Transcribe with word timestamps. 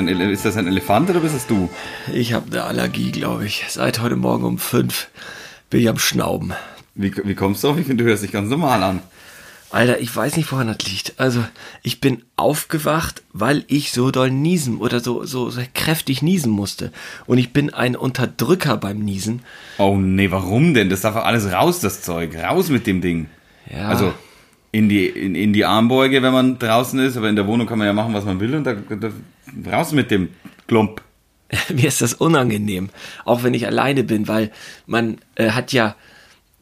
ein 0.00 0.08
Ele 0.08 0.30
ist 0.30 0.44
das 0.44 0.56
ein 0.56 0.66
Elefant 0.66 1.10
oder 1.10 1.20
bist 1.20 1.34
es 1.34 1.46
du? 1.46 1.70
Ich 2.12 2.32
habe 2.32 2.46
eine 2.50 2.64
Allergie, 2.64 3.12
glaube 3.12 3.46
ich. 3.46 3.64
Seit 3.68 4.00
heute 4.00 4.16
Morgen 4.16 4.44
um 4.44 4.58
fünf 4.58 5.08
bin 5.68 5.80
ich 5.80 5.88
am 5.88 5.98
Schnauben. 5.98 6.52
Wie, 6.94 7.12
wie 7.24 7.34
kommst 7.34 7.62
du 7.62 7.68
auf? 7.68 7.78
Ich 7.78 7.86
finde, 7.86 8.02
du 8.04 8.10
hörst 8.10 8.22
dich 8.22 8.32
ganz 8.32 8.50
normal 8.50 8.82
an. 8.82 9.00
Alter, 9.70 10.00
ich 10.00 10.14
weiß 10.14 10.36
nicht, 10.36 10.50
woran 10.50 10.66
das 10.66 10.78
liegt. 10.90 11.20
Also, 11.20 11.44
ich 11.84 12.00
bin 12.00 12.24
aufgewacht, 12.34 13.22
weil 13.32 13.64
ich 13.68 13.92
so 13.92 14.10
doll 14.10 14.30
niesen 14.30 14.78
oder 14.78 14.98
so, 14.98 15.24
so, 15.24 15.48
so 15.50 15.60
kräftig 15.74 16.22
niesen 16.22 16.50
musste. 16.50 16.90
Und 17.26 17.38
ich 17.38 17.52
bin 17.52 17.72
ein 17.72 17.94
Unterdrücker 17.94 18.76
beim 18.78 18.98
Niesen. 18.98 19.42
Oh 19.78 19.96
nee, 19.96 20.32
warum 20.32 20.74
denn? 20.74 20.90
Das 20.90 21.02
darf 21.02 21.14
alles 21.14 21.52
raus, 21.52 21.78
das 21.78 22.02
Zeug. 22.02 22.36
Raus 22.36 22.68
mit 22.68 22.88
dem 22.88 23.00
Ding. 23.00 23.28
Ja. 23.72 23.86
Also 23.86 24.12
in 24.72 24.88
die, 24.88 25.06
in, 25.06 25.34
in 25.34 25.52
die 25.52 25.64
Armbeuge, 25.64 26.22
wenn 26.22 26.32
man 26.32 26.58
draußen 26.58 26.98
ist, 27.00 27.16
aber 27.16 27.28
in 27.28 27.36
der 27.36 27.46
Wohnung 27.46 27.66
kann 27.66 27.78
man 27.78 27.86
ja 27.86 27.92
machen, 27.92 28.14
was 28.14 28.24
man 28.24 28.40
will 28.40 28.54
und 28.54 28.64
da, 28.64 28.74
da 28.74 29.10
raus 29.70 29.92
mit 29.92 30.10
dem 30.10 30.30
Klump. 30.66 31.02
mir 31.74 31.88
ist 31.88 32.00
das 32.00 32.14
unangenehm, 32.14 32.90
auch 33.24 33.42
wenn 33.42 33.54
ich 33.54 33.66
alleine 33.66 34.04
bin, 34.04 34.28
weil 34.28 34.52
man 34.86 35.18
äh, 35.34 35.50
hat 35.50 35.72
ja 35.72 35.96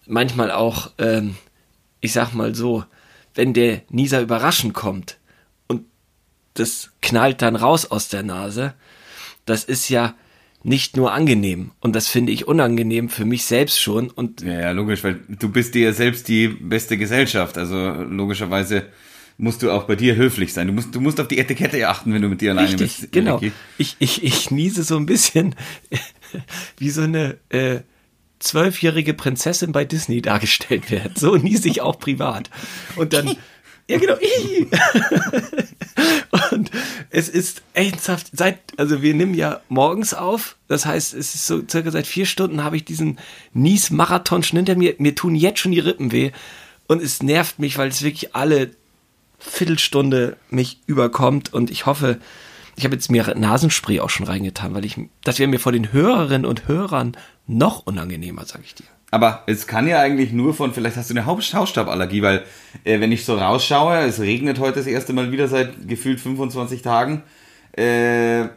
manchmal 0.06 0.50
auch, 0.50 0.90
ähm, 0.98 1.36
ich 2.00 2.12
sag 2.12 2.32
mal 2.32 2.54
so, 2.54 2.84
wenn 3.34 3.52
der 3.52 3.82
Nieser 3.90 4.20
überraschend 4.20 4.72
kommt 4.72 5.18
und 5.66 5.84
das 6.54 6.90
knallt 7.02 7.43
dann 7.43 7.56
raus 7.56 7.90
aus 7.90 8.09
der 8.09 8.22
Nase, 8.22 8.74
das 9.45 9.65
ist 9.65 9.88
ja 9.90 10.15
nicht 10.69 10.97
nur 10.97 11.13
angenehm 11.13 11.71
und 11.80 11.97
das 11.97 12.09
finde 12.09 12.30
ich 12.33 12.47
unangenehm 12.47 13.09
für 13.09 13.24
mich 13.24 13.45
selbst 13.45 13.80
schon 13.80 14.11
und 14.11 14.43
Ja, 14.43 14.61
ja, 14.61 14.71
logisch, 14.73 15.02
weil 15.02 15.21
du 15.29 15.49
bist 15.49 15.74
dir 15.74 15.93
selbst 15.93 16.29
die 16.29 16.49
beste 16.49 16.99
Gesellschaft. 16.99 17.57
Also 17.59 17.77
logischerweise 18.09 18.87
musst 19.39 19.63
du 19.63 19.71
auch 19.71 19.85
bei 19.85 19.96
dir 19.96 20.16
höflich 20.16 20.52
sein. 20.52 20.66
Du 20.66 20.73
musst, 20.73 20.95
du 20.95 21.01
musst 21.01 21.21
auf 21.21 21.29
die 21.29 21.39
Etikette 21.39 21.89
achten, 21.89 22.13
wenn 22.13 22.23
du 22.23 22.29
mit 22.29 22.41
dir 22.41 22.51
alleine 22.51 22.73
Richtig, 22.73 23.01
bist. 23.01 23.13
genau. 23.13 23.41
Ich, 23.79 23.96
ich, 23.99 24.23
ich 24.23 24.51
niese 24.51 24.83
so 24.83 24.96
ein 24.96 25.07
bisschen 25.07 25.55
wie 26.77 26.91
so 26.91 27.02
eine 27.02 27.39
äh, 27.49 27.80
zwölfjährige 28.41 29.15
Prinzessin 29.15 29.73
bei 29.73 29.85
Disney 29.85 30.23
dargestellt 30.23 30.91
wird. 30.91 31.19
So 31.19 31.37
niese 31.37 31.69
ich 31.69 31.80
auch 31.80 31.99
privat. 31.99 32.51
Und 32.96 33.13
dann, 33.13 33.37
ja 33.89 33.99
genau, 33.99 34.16
und 36.51 36.71
es 37.10 37.29
ist 37.29 37.63
ernsthaft, 37.74 38.29
seit, 38.32 38.59
also 38.77 39.02
wir 39.02 39.15
nehmen 39.15 39.35
ja 39.35 39.60
morgens 39.68 40.15
auf, 40.15 40.57
das 40.68 40.87
heißt, 40.87 41.15
es 41.15 41.35
ist 41.35 41.46
so 41.46 41.63
circa 41.68 41.90
seit 41.90 42.07
vier 42.07 42.27
Stunden 42.27 42.63
habe 42.63 42.77
ich 42.77 42.85
diesen 42.85 43.18
Nies-Marathon 43.52 44.43
schon 44.43 44.59
hinter 44.59 44.77
mir, 44.77 44.95
mir 44.99 45.15
tun 45.15 45.35
jetzt 45.35 45.60
schon 45.60 45.73
die 45.73 45.80
Rippen 45.80 46.13
weh. 46.13 46.32
Und 46.87 47.02
es 47.02 47.23
nervt 47.23 47.59
mich, 47.59 47.77
weil 47.77 47.88
es 47.88 48.02
wirklich 48.02 48.35
alle 48.35 48.71
Viertelstunde 49.38 50.37
mich 50.51 50.80
überkommt. 50.87 51.52
Und 51.52 51.71
ich 51.71 51.87
hoffe, 51.87 52.18
ich 52.77 52.85
habe 52.85 52.95
jetzt 52.95 53.10
mir 53.10 53.35
Nasenspray 53.35 54.01
auch 54.01 54.10
schon 54.10 54.27
reingetan, 54.27 54.74
weil 54.74 54.85
ich, 54.85 54.96
das 55.23 55.38
wäre 55.38 55.49
mir 55.49 55.60
vor 55.60 55.73
den 55.73 55.93
Hörerinnen 55.93 56.46
und 56.46 56.66
Hörern 56.66 57.16
noch 57.46 57.87
unangenehmer, 57.87 58.45
sag 58.46 58.62
ich 58.65 58.74
dir. 58.74 58.87
Aber 59.10 59.42
es 59.46 59.66
kann 59.66 59.88
ja 59.88 60.01
eigentlich 60.01 60.32
nur 60.32 60.52
von, 60.52 60.74
vielleicht 60.74 60.96
hast 60.96 61.10
du 61.10 61.14
eine 61.14 61.24
Hausstauballergie, 61.24 62.23
weil 62.23 62.45
äh, 62.84 63.01
wenn 63.01 63.10
ich 63.10 63.24
so 63.24 63.37
rausschaue, 63.37 63.98
es 64.00 64.20
regnet 64.20 64.59
heute 64.59 64.78
das 64.78 64.87
erste 64.87 65.12
Mal 65.15 65.32
wieder 65.32 65.48
seit 65.48 65.88
gefühlt 65.88 66.20
25 66.20 66.83
Tagen, 66.83 67.22
äh, 67.72 68.49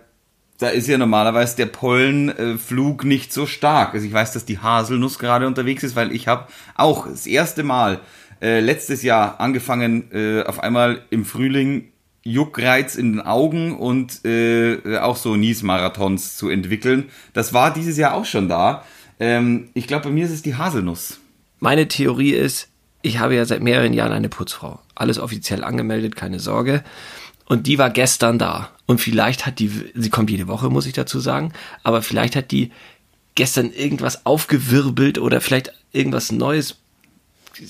da 0.58 0.70
ist 0.70 0.88
ja 0.88 0.98
normalerweise 0.98 1.56
der 1.58 1.66
Pollenflug 1.66 3.03
nicht 3.03 3.34
so 3.34 3.46
stark. 3.48 3.94
Also 3.94 4.06
ich 4.06 4.14
weiß, 4.14 4.34
dass 4.34 4.46
die 4.46 4.59
Haselnuss 4.59 5.18
gerade 5.18 5.48
unterwegs 5.48 5.84
ist, 5.84 5.96
weil 5.96 6.12
ich 6.12 6.28
habe 6.28 6.48
auch 6.76 7.08
das 7.08 7.26
erste 7.26 7.64
Mal 7.64 8.02
äh, 8.42 8.59
letztes 8.59 9.02
Jahr 9.03 9.40
angefangen, 9.40 10.12
äh, 10.12 10.44
auf 10.44 10.59
einmal 10.62 11.02
im 11.09 11.26
Frühling 11.26 11.92
Juckreiz 12.24 12.96
in 12.96 13.14
den 13.14 13.22
Augen 13.22 13.76
und 13.76 14.24
äh, 14.26 14.97
auch 15.00 15.18
so 15.18 15.36
Nies-Marathons 15.36 16.38
zu 16.38 16.50
entwickeln. 16.50 17.09
Das 17.34 17.53
war 17.53 17.74
dieses 17.74 17.97
Jahr 17.97 18.14
auch 18.14 18.26
schon 18.26 18.47
da. 18.47 18.84
Ähm, 19.22 19.70
ich 19.76 19.86
glaube, 19.86 20.06
bei 20.06 20.09
mir 20.09 20.26
ist 20.26 20.32
es 20.32 20.42
die 20.42 20.56
Haselnuss. 20.56 21.20
Meine 21.59 21.88
Theorie 21.88 22.32
ist, 22.32 22.70
ich 23.04 23.20
habe 23.20 23.36
ja 23.36 23.46
seit 23.46 23.62
mehreren 23.62 23.94
Jahren 23.94 24.12
eine 24.12 24.30
Putzfrau. 24.30 24.80
Alles 24.96 25.20
offiziell 25.20 25.64
angemeldet, 25.64 26.16
keine 26.16 26.40
Sorge. 26.40 26.84
Und 27.46 27.68
die 27.68 27.78
war 27.78 27.92
gestern 27.92 28.40
da. 28.40 28.72
Und 28.88 29.00
vielleicht 29.00 29.46
hat 29.46 29.59
die, 29.59 29.72
sie 29.94 30.09
kommt 30.09 30.32
jede 30.32 30.48
Woche, 30.48 30.72
muss 30.72 30.88
ich 30.88 30.94
dazu 30.94 31.20
sagen, 31.20 31.54
aber 31.84 32.02
vielleicht 32.02 32.36
hat 32.36 32.50
die 32.50 32.72
gestern 33.36 33.72
irgendwas 33.72 34.26
aufgewirbelt 34.26 35.20
oder 35.20 35.40
vielleicht 35.40 35.72
irgendwas 35.92 36.32
Neues, 36.32 36.78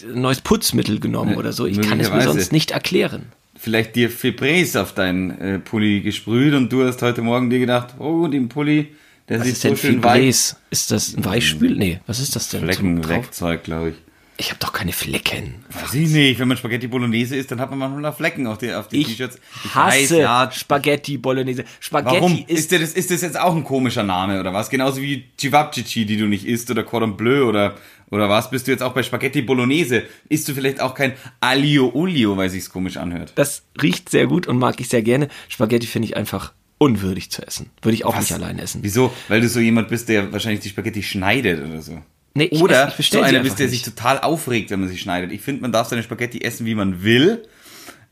neues 0.07 0.39
Putzmittel 0.39 1.01
genommen 1.01 1.31
Ja, 1.31 1.37
oder 1.37 1.51
so. 1.51 1.65
Ich 1.65 1.81
kann 1.81 1.99
es 1.99 2.11
mir 2.11 2.21
sonst 2.21 2.53
nicht 2.53 2.71
erklären. 2.71 3.25
Vielleicht 3.57 3.97
dir 3.97 4.09
Febreze 4.09 4.81
auf 4.81 4.93
deinen 4.93 5.31
äh, 5.31 5.59
Pulli 5.59 5.99
gesprüht 5.99 6.53
und 6.53 6.71
du 6.71 6.85
hast 6.85 7.01
heute 7.01 7.21
Morgen 7.21 7.49
dir 7.49 7.59
gedacht, 7.59 7.95
oh, 7.99 8.27
den 8.27 8.47
Pulli, 8.47 8.95
der 9.29 9.39
Was 9.39 9.45
sieht 9.45 9.53
ist 9.53 9.61
so 9.61 9.67
denn 9.69 9.77
schön. 9.77 9.93
Fibres? 10.01 10.55
Ist 10.69 10.91
das 10.91 11.15
ein 11.15 11.23
Weichspül? 11.25 11.75
Nee, 11.75 11.99
was 12.07 12.19
ist 12.19 12.35
das 12.35 12.49
denn? 12.49 12.61
Flecken 12.63 12.95
Zum 12.95 13.01
drauf- 13.01 13.11
wegzeug, 13.17 13.63
glaube 13.63 13.89
ich. 13.89 13.95
Ich 14.37 14.49
habe 14.49 14.59
doch 14.59 14.73
keine 14.73 14.91
Flecken. 14.91 15.63
Weiß 15.69 15.93
ich 15.93 16.09
nicht. 16.09 16.39
Wenn 16.39 16.47
man 16.47 16.57
Spaghetti 16.57 16.87
Bolognese 16.87 17.35
isst, 17.35 17.51
dann 17.51 17.61
hat 17.61 17.69
man 17.69 17.77
manchmal 17.77 18.01
noch 18.01 18.17
Flecken 18.17 18.47
auf 18.47 18.57
die, 18.57 18.73
auf 18.73 18.87
die 18.87 19.01
Ich 19.01 19.07
T-Shirts. 19.09 19.37
hasse 19.75 20.21
ja, 20.21 20.49
Spaghetti 20.51 21.19
Bolognese. 21.19 21.63
Spaghetti 21.79 22.15
Warum? 22.15 22.43
ist, 22.47 22.71
Ist, 22.71 22.71
das, 22.71 22.93
ist 22.93 23.11
das 23.11 23.21
jetzt 23.21 23.39
auch 23.39 23.55
ein 23.55 23.63
komischer 23.63 24.01
Name 24.01 24.39
oder 24.39 24.51
was? 24.51 24.71
Genauso 24.71 24.99
wie 24.99 25.25
Cevapcici, 25.39 26.05
die 26.07 26.17
du 26.17 26.25
nicht 26.25 26.45
isst 26.47 26.71
oder 26.71 26.81
Cordon 26.83 27.17
Bleu 27.17 27.43
oder, 27.47 27.75
oder 28.09 28.29
was? 28.29 28.49
Bist 28.49 28.65
du 28.65 28.71
jetzt 28.71 28.81
auch 28.81 28.93
bei 28.93 29.03
Spaghetti 29.03 29.43
Bolognese? 29.43 30.03
Isst 30.27 30.47
du 30.49 30.55
vielleicht 30.55 30.81
auch 30.81 30.95
kein 30.95 31.13
Aglio 31.39 31.91
Olio, 31.93 32.35
weil 32.35 32.49
sich's 32.49 32.71
komisch 32.71 32.97
anhört? 32.97 33.33
das 33.35 33.61
riecht 33.79 34.09
sehr 34.09 34.25
gut 34.25 34.47
und 34.47 34.57
mag 34.57 34.79
ich 34.79 34.89
sehr 34.89 35.03
gerne. 35.03 35.27
Spaghetti 35.49 35.85
finde 35.85 36.07
ich 36.07 36.17
einfach 36.17 36.51
unwürdig 36.81 37.29
zu 37.29 37.45
essen. 37.45 37.69
Würde 37.83 37.93
ich 37.93 38.05
auch 38.05 38.17
nicht 38.17 38.33
allein 38.33 38.57
essen. 38.57 38.79
Wieso? 38.83 39.13
Weil 39.27 39.39
du 39.41 39.47
so 39.47 39.59
jemand 39.59 39.87
bist, 39.89 40.09
der 40.09 40.31
wahrscheinlich 40.33 40.61
die 40.61 40.69
Spaghetti 40.69 41.03
schneidet 41.03 41.63
oder 41.63 41.79
so. 41.81 42.01
Nee, 42.33 42.45
ich 42.45 42.59
oder 42.61 42.87
esse- 42.87 42.95
ich 43.01 43.09
so 43.11 43.21
einer 43.21 43.41
bist, 43.41 43.59
der 43.59 43.69
sich 43.69 43.85
nicht. 43.85 43.95
total 43.95 44.19
aufregt, 44.19 44.71
wenn 44.71 44.79
man 44.79 44.89
sie 44.89 44.97
schneidet. 44.97 45.31
Ich 45.31 45.41
finde, 45.41 45.61
man 45.61 45.71
darf 45.71 45.89
seine 45.89 46.01
Spaghetti 46.01 46.41
essen, 46.41 46.65
wie 46.65 46.73
man 46.73 47.03
will. 47.03 47.43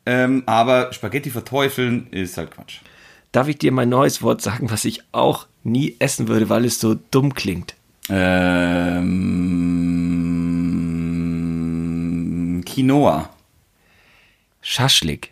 Ähm, 0.06 0.44
aber 0.46 0.94
Spaghetti 0.94 1.30
verteufeln 1.32 2.08
ist 2.12 2.38
halt 2.38 2.52
Quatsch. 2.52 2.78
Darf 3.32 3.48
ich 3.48 3.58
dir 3.58 3.72
mein 3.72 3.90
neues 3.90 4.22
Wort 4.22 4.42
sagen, 4.42 4.70
was 4.70 4.86
ich 4.86 5.02
auch 5.14 5.48
nie 5.64 5.96
essen 6.00 6.28
würde, 6.28 6.50
weil 6.50 6.66
es 6.66 6.80
so 6.80 6.94
dumm 7.12 7.34
klingt? 7.34 7.74
Ähm, 11.30 12.64
Quinoa. 12.66 13.30
Schaschlik. 14.62 15.32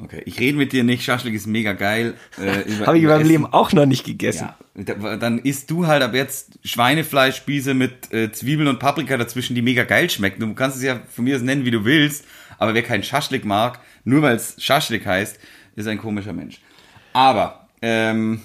Okay, 0.00 0.22
ich 0.26 0.38
rede 0.38 0.56
mit 0.56 0.72
dir 0.72 0.84
nicht. 0.84 1.02
Schaschlik 1.02 1.34
ist 1.34 1.46
mega 1.48 1.72
geil. 1.72 2.14
Äh, 2.38 2.62
Habe 2.86 2.98
ich 2.98 3.02
in 3.02 3.08
meinem 3.08 3.20
Essen. 3.22 3.30
Leben 3.30 3.46
auch 3.46 3.72
noch 3.72 3.84
nicht 3.86 4.04
gegessen. 4.04 4.48
Ja, 4.76 4.94
da- 4.94 5.16
dann 5.16 5.38
isst 5.40 5.70
du 5.72 5.88
halt 5.88 6.02
ab 6.04 6.14
jetzt 6.14 6.58
Schweinefleischspieße 6.64 7.74
mit 7.74 8.12
äh, 8.12 8.30
Zwiebeln 8.30 8.68
und 8.68 8.78
Paprika 8.78 9.16
dazwischen, 9.16 9.54
die 9.56 9.62
mega 9.62 9.82
geil 9.84 10.08
schmecken. 10.08 10.40
Du 10.40 10.54
kannst 10.54 10.76
es 10.76 10.82
ja 10.84 11.00
von 11.08 11.24
mir 11.24 11.34
aus 11.34 11.42
nennen, 11.42 11.64
wie 11.64 11.72
du 11.72 11.84
willst, 11.84 12.24
aber 12.58 12.74
wer 12.74 12.82
keinen 12.82 13.02
Schaschlik 13.02 13.44
mag, 13.44 13.80
nur 14.04 14.22
weil 14.22 14.36
es 14.36 14.54
Schaschlik 14.62 15.04
heißt, 15.04 15.38
ist 15.74 15.88
ein 15.88 15.98
komischer 15.98 16.32
Mensch. 16.32 16.60
Aber, 17.12 17.66
ähm, 17.82 18.42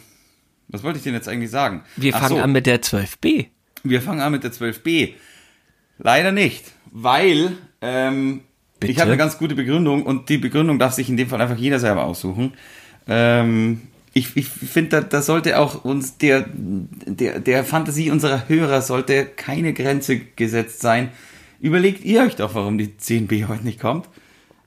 was 0.69 0.81
wollte 0.81 0.97
ich 0.97 1.03
denn 1.03 1.13
jetzt 1.13 1.27
eigentlich 1.29 1.51
sagen? 1.51 1.83
Wir 1.97 2.15
Ach 2.15 2.21
fangen 2.21 2.37
so, 2.37 2.41
an 2.41 2.51
mit 2.51 2.65
der 2.65 2.81
12b. 2.81 3.47
Wir 3.83 4.01
fangen 4.01 4.21
an 4.21 4.31
mit 4.31 4.43
der 4.43 4.51
12b. 4.51 5.13
Leider 5.99 6.31
nicht, 6.31 6.63
weil 6.91 7.51
ähm, 7.81 8.41
Bitte? 8.83 8.91
ich 8.93 8.99
habe 8.99 9.11
eine 9.11 9.17
ganz 9.17 9.37
gute 9.37 9.55
Begründung 9.55 10.03
und 10.03 10.29
die 10.29 10.37
Begründung 10.37 10.79
darf 10.79 10.93
sich 10.93 11.09
in 11.09 11.17
dem 11.17 11.27
Fall 11.27 11.41
einfach 11.41 11.57
jeder 11.57 11.79
selber 11.79 12.03
aussuchen. 12.03 12.53
Ähm, 13.07 13.81
ich 14.13 14.37
ich 14.37 14.47
finde, 14.47 14.89
da, 14.89 15.01
da 15.01 15.21
sollte 15.21 15.57
auch 15.59 15.83
uns 15.83 16.17
der, 16.17 16.45
der, 16.53 17.39
der 17.39 17.63
Fantasie 17.63 18.11
unserer 18.11 18.47
Hörer 18.47 18.81
sollte 18.81 19.25
keine 19.25 19.73
Grenze 19.73 20.19
gesetzt 20.19 20.81
sein. 20.81 21.09
Überlegt 21.59 22.05
ihr 22.05 22.23
euch 22.23 22.35
doch, 22.35 22.55
warum 22.55 22.77
die 22.77 22.89
10b 22.89 23.47
heute 23.47 23.63
nicht 23.63 23.79
kommt. 23.79 24.07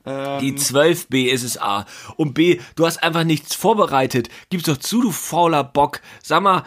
Die 0.07 0.53
12b 0.53 1.27
ist 1.27 1.43
es 1.43 1.61
A. 1.61 1.85
Und 2.17 2.35
B, 2.35 2.61
du 2.77 2.87
hast 2.87 3.03
einfach 3.03 3.25
nichts 3.25 3.55
vorbereitet. 3.57 4.29
Gib's 4.51 4.65
doch 4.65 4.77
zu, 4.77 5.03
du 5.03 5.11
fauler 5.11 5.65
Bock. 5.65 6.01
Sag 6.23 6.43
mal, 6.43 6.63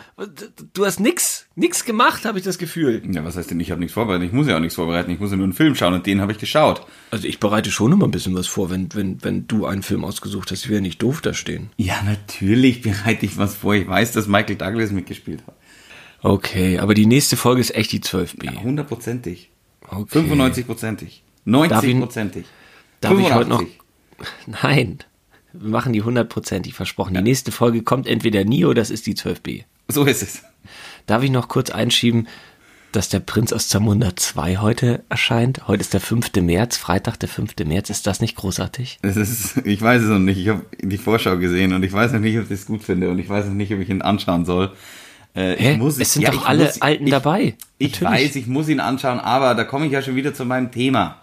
du 0.74 0.86
hast 0.86 1.00
nix, 1.00 1.48
nix 1.56 1.86
gemacht, 1.86 2.26
habe 2.26 2.38
ich 2.38 2.44
das 2.44 2.58
Gefühl. 2.58 3.02
Ja, 3.10 3.24
was 3.24 3.38
heißt 3.38 3.50
denn, 3.52 3.60
ich 3.62 3.72
habe 3.72 3.80
nichts 3.80 3.94
vorbereitet? 3.94 4.28
Ich 4.28 4.34
muss 4.34 4.48
ja 4.48 4.58
auch 4.58 4.60
nichts 4.60 4.76
vorbereiten. 4.76 5.10
Ich 5.12 5.20
muss 5.20 5.32
ja 5.32 5.38
nur 5.38 5.46
einen 5.46 5.54
Film 5.54 5.74
schauen 5.76 5.94
und 5.94 6.06
den 6.06 6.20
habe 6.20 6.34
ich 6.34 6.38
geschaut. 6.38 6.86
Also 7.12 7.28
ich 7.28 7.40
bereite 7.40 7.72
schon 7.72 7.94
immer 7.94 8.06
ein 8.08 8.12
bisschen 8.12 8.36
was 8.36 8.48
vor, 8.48 8.70
wenn, 8.70 8.94
wenn, 8.94 9.24
wenn 9.24 9.48
du 9.48 9.66
einen 9.66 9.84
Film 9.84 10.04
ausgesucht 10.04 10.52
hast. 10.52 10.64
Ich 10.64 10.70
will 10.70 10.76
ja 10.76 10.82
nicht 10.82 11.02
doof 11.02 11.22
da 11.22 11.34
stehen. 11.34 11.70
Ja, 11.78 12.02
natürlich 12.04 12.82
bereite 12.82 13.26
ich 13.26 13.38
was 13.38 13.56
vor. 13.56 13.74
Ich 13.74 13.88
weiß, 13.88 14.12
dass 14.12 14.28
Michael 14.28 14.58
Douglas 14.58 14.92
mitgespielt 14.92 15.44
hat. 15.48 15.56
Okay, 16.22 16.78
aber 16.80 16.94
die 16.94 17.06
nächste 17.06 17.38
Folge 17.38 17.62
ist 17.62 17.74
echt 17.74 17.94
die 17.94 18.02
12b. 18.02 18.62
Hundertprozentig. 18.62 19.50
Okay. 19.88 20.20
95-prozentig. 20.20 21.22
Darf 21.46 21.84
ich- 21.86 21.96
90-prozentig. 21.96 22.44
Darf 23.02 23.18
ich 23.18 23.34
heute 23.34 23.50
noch 23.50 23.60
85. 23.60 23.80
Nein. 24.64 25.00
Wir 25.54 25.70
machen 25.70 25.94
die 25.94 26.04
hundertprozentig 26.04 26.74
versprochen. 26.74 27.16
Die 27.16 27.22
nächste 27.22 27.52
Folge 27.52 27.82
kommt 27.82 28.08
entweder 28.08 28.44
nie 28.44 28.66
oder 28.66 28.82
das 28.82 28.92
ist 28.92 29.08
die 29.08 29.16
12b. 29.16 29.64
So 29.88 30.06
ist 30.06 30.22
es. 30.22 30.44
Darf 31.08 31.24
ich 31.24 31.32
noch 31.32 31.48
kurz 31.48 31.72
einschieben? 31.72 32.28
dass 32.92 33.10
der 33.10 33.20
Prinz 33.20 33.54
aus 33.54 33.68
Zamunda 33.68 34.16
2 34.16 34.58
heute 34.58 35.04
erscheint? 35.10 35.68
Heute 35.68 35.82
ist 35.82 35.94
der 35.94 36.02
5. 36.02 36.32
März, 36.42 36.78
Freitag, 36.78 37.18
der 37.18 37.30
5. 37.30 37.56
März. 37.66 37.90
Ist 37.90 38.08
das 38.08 38.20
nicht 38.20 38.36
großartig? 38.36 39.00
Das 39.02 39.16
ist, 39.16 39.58
ich 39.66 39.82
weiß 39.82 40.04
es 40.04 40.10
noch 40.10 40.20
nicht. 40.20 40.38
Ich 40.40 40.48
habe 40.48 40.64
die 40.82 40.98
Vorschau 40.98 41.38
gesehen 41.38 41.74
und 41.74 41.84
ich 41.84 41.94
weiß 41.94 42.14
noch 42.14 42.20
nicht, 42.20 42.38
ob 42.38 42.46
ich 42.46 42.52
es 42.52 42.66
gut 42.66 42.84
finde 42.84 43.10
und 43.10 43.20
ich 43.20 43.30
weiß 43.30 43.46
noch 43.46 43.54
nicht, 43.54 43.74
ob 43.74 43.80
ich 43.80 43.90
ihn 43.90 44.02
anschauen 44.02 44.46
soll. 44.46 44.72
Äh, 45.36 45.56
Hä? 45.58 45.78
Muss, 45.78 46.00
es 46.00 46.14
sind 46.14 46.24
ja, 46.24 46.32
doch 46.32 46.46
alle 46.46 46.66
muss, 46.66 46.82
Alten 46.82 47.06
ich, 47.06 47.12
dabei. 47.12 47.56
Ich 47.78 48.02
weiß, 48.02 48.36
ich 48.36 48.48
muss 48.48 48.68
ihn 48.68 48.80
anschauen, 48.80 49.20
aber 49.20 49.54
da 49.54 49.64
komme 49.64 49.86
ich 49.86 49.92
ja 49.92 50.02
schon 50.02 50.16
wieder 50.16 50.34
zu 50.34 50.46
meinem 50.46 50.72
Thema. 50.72 51.19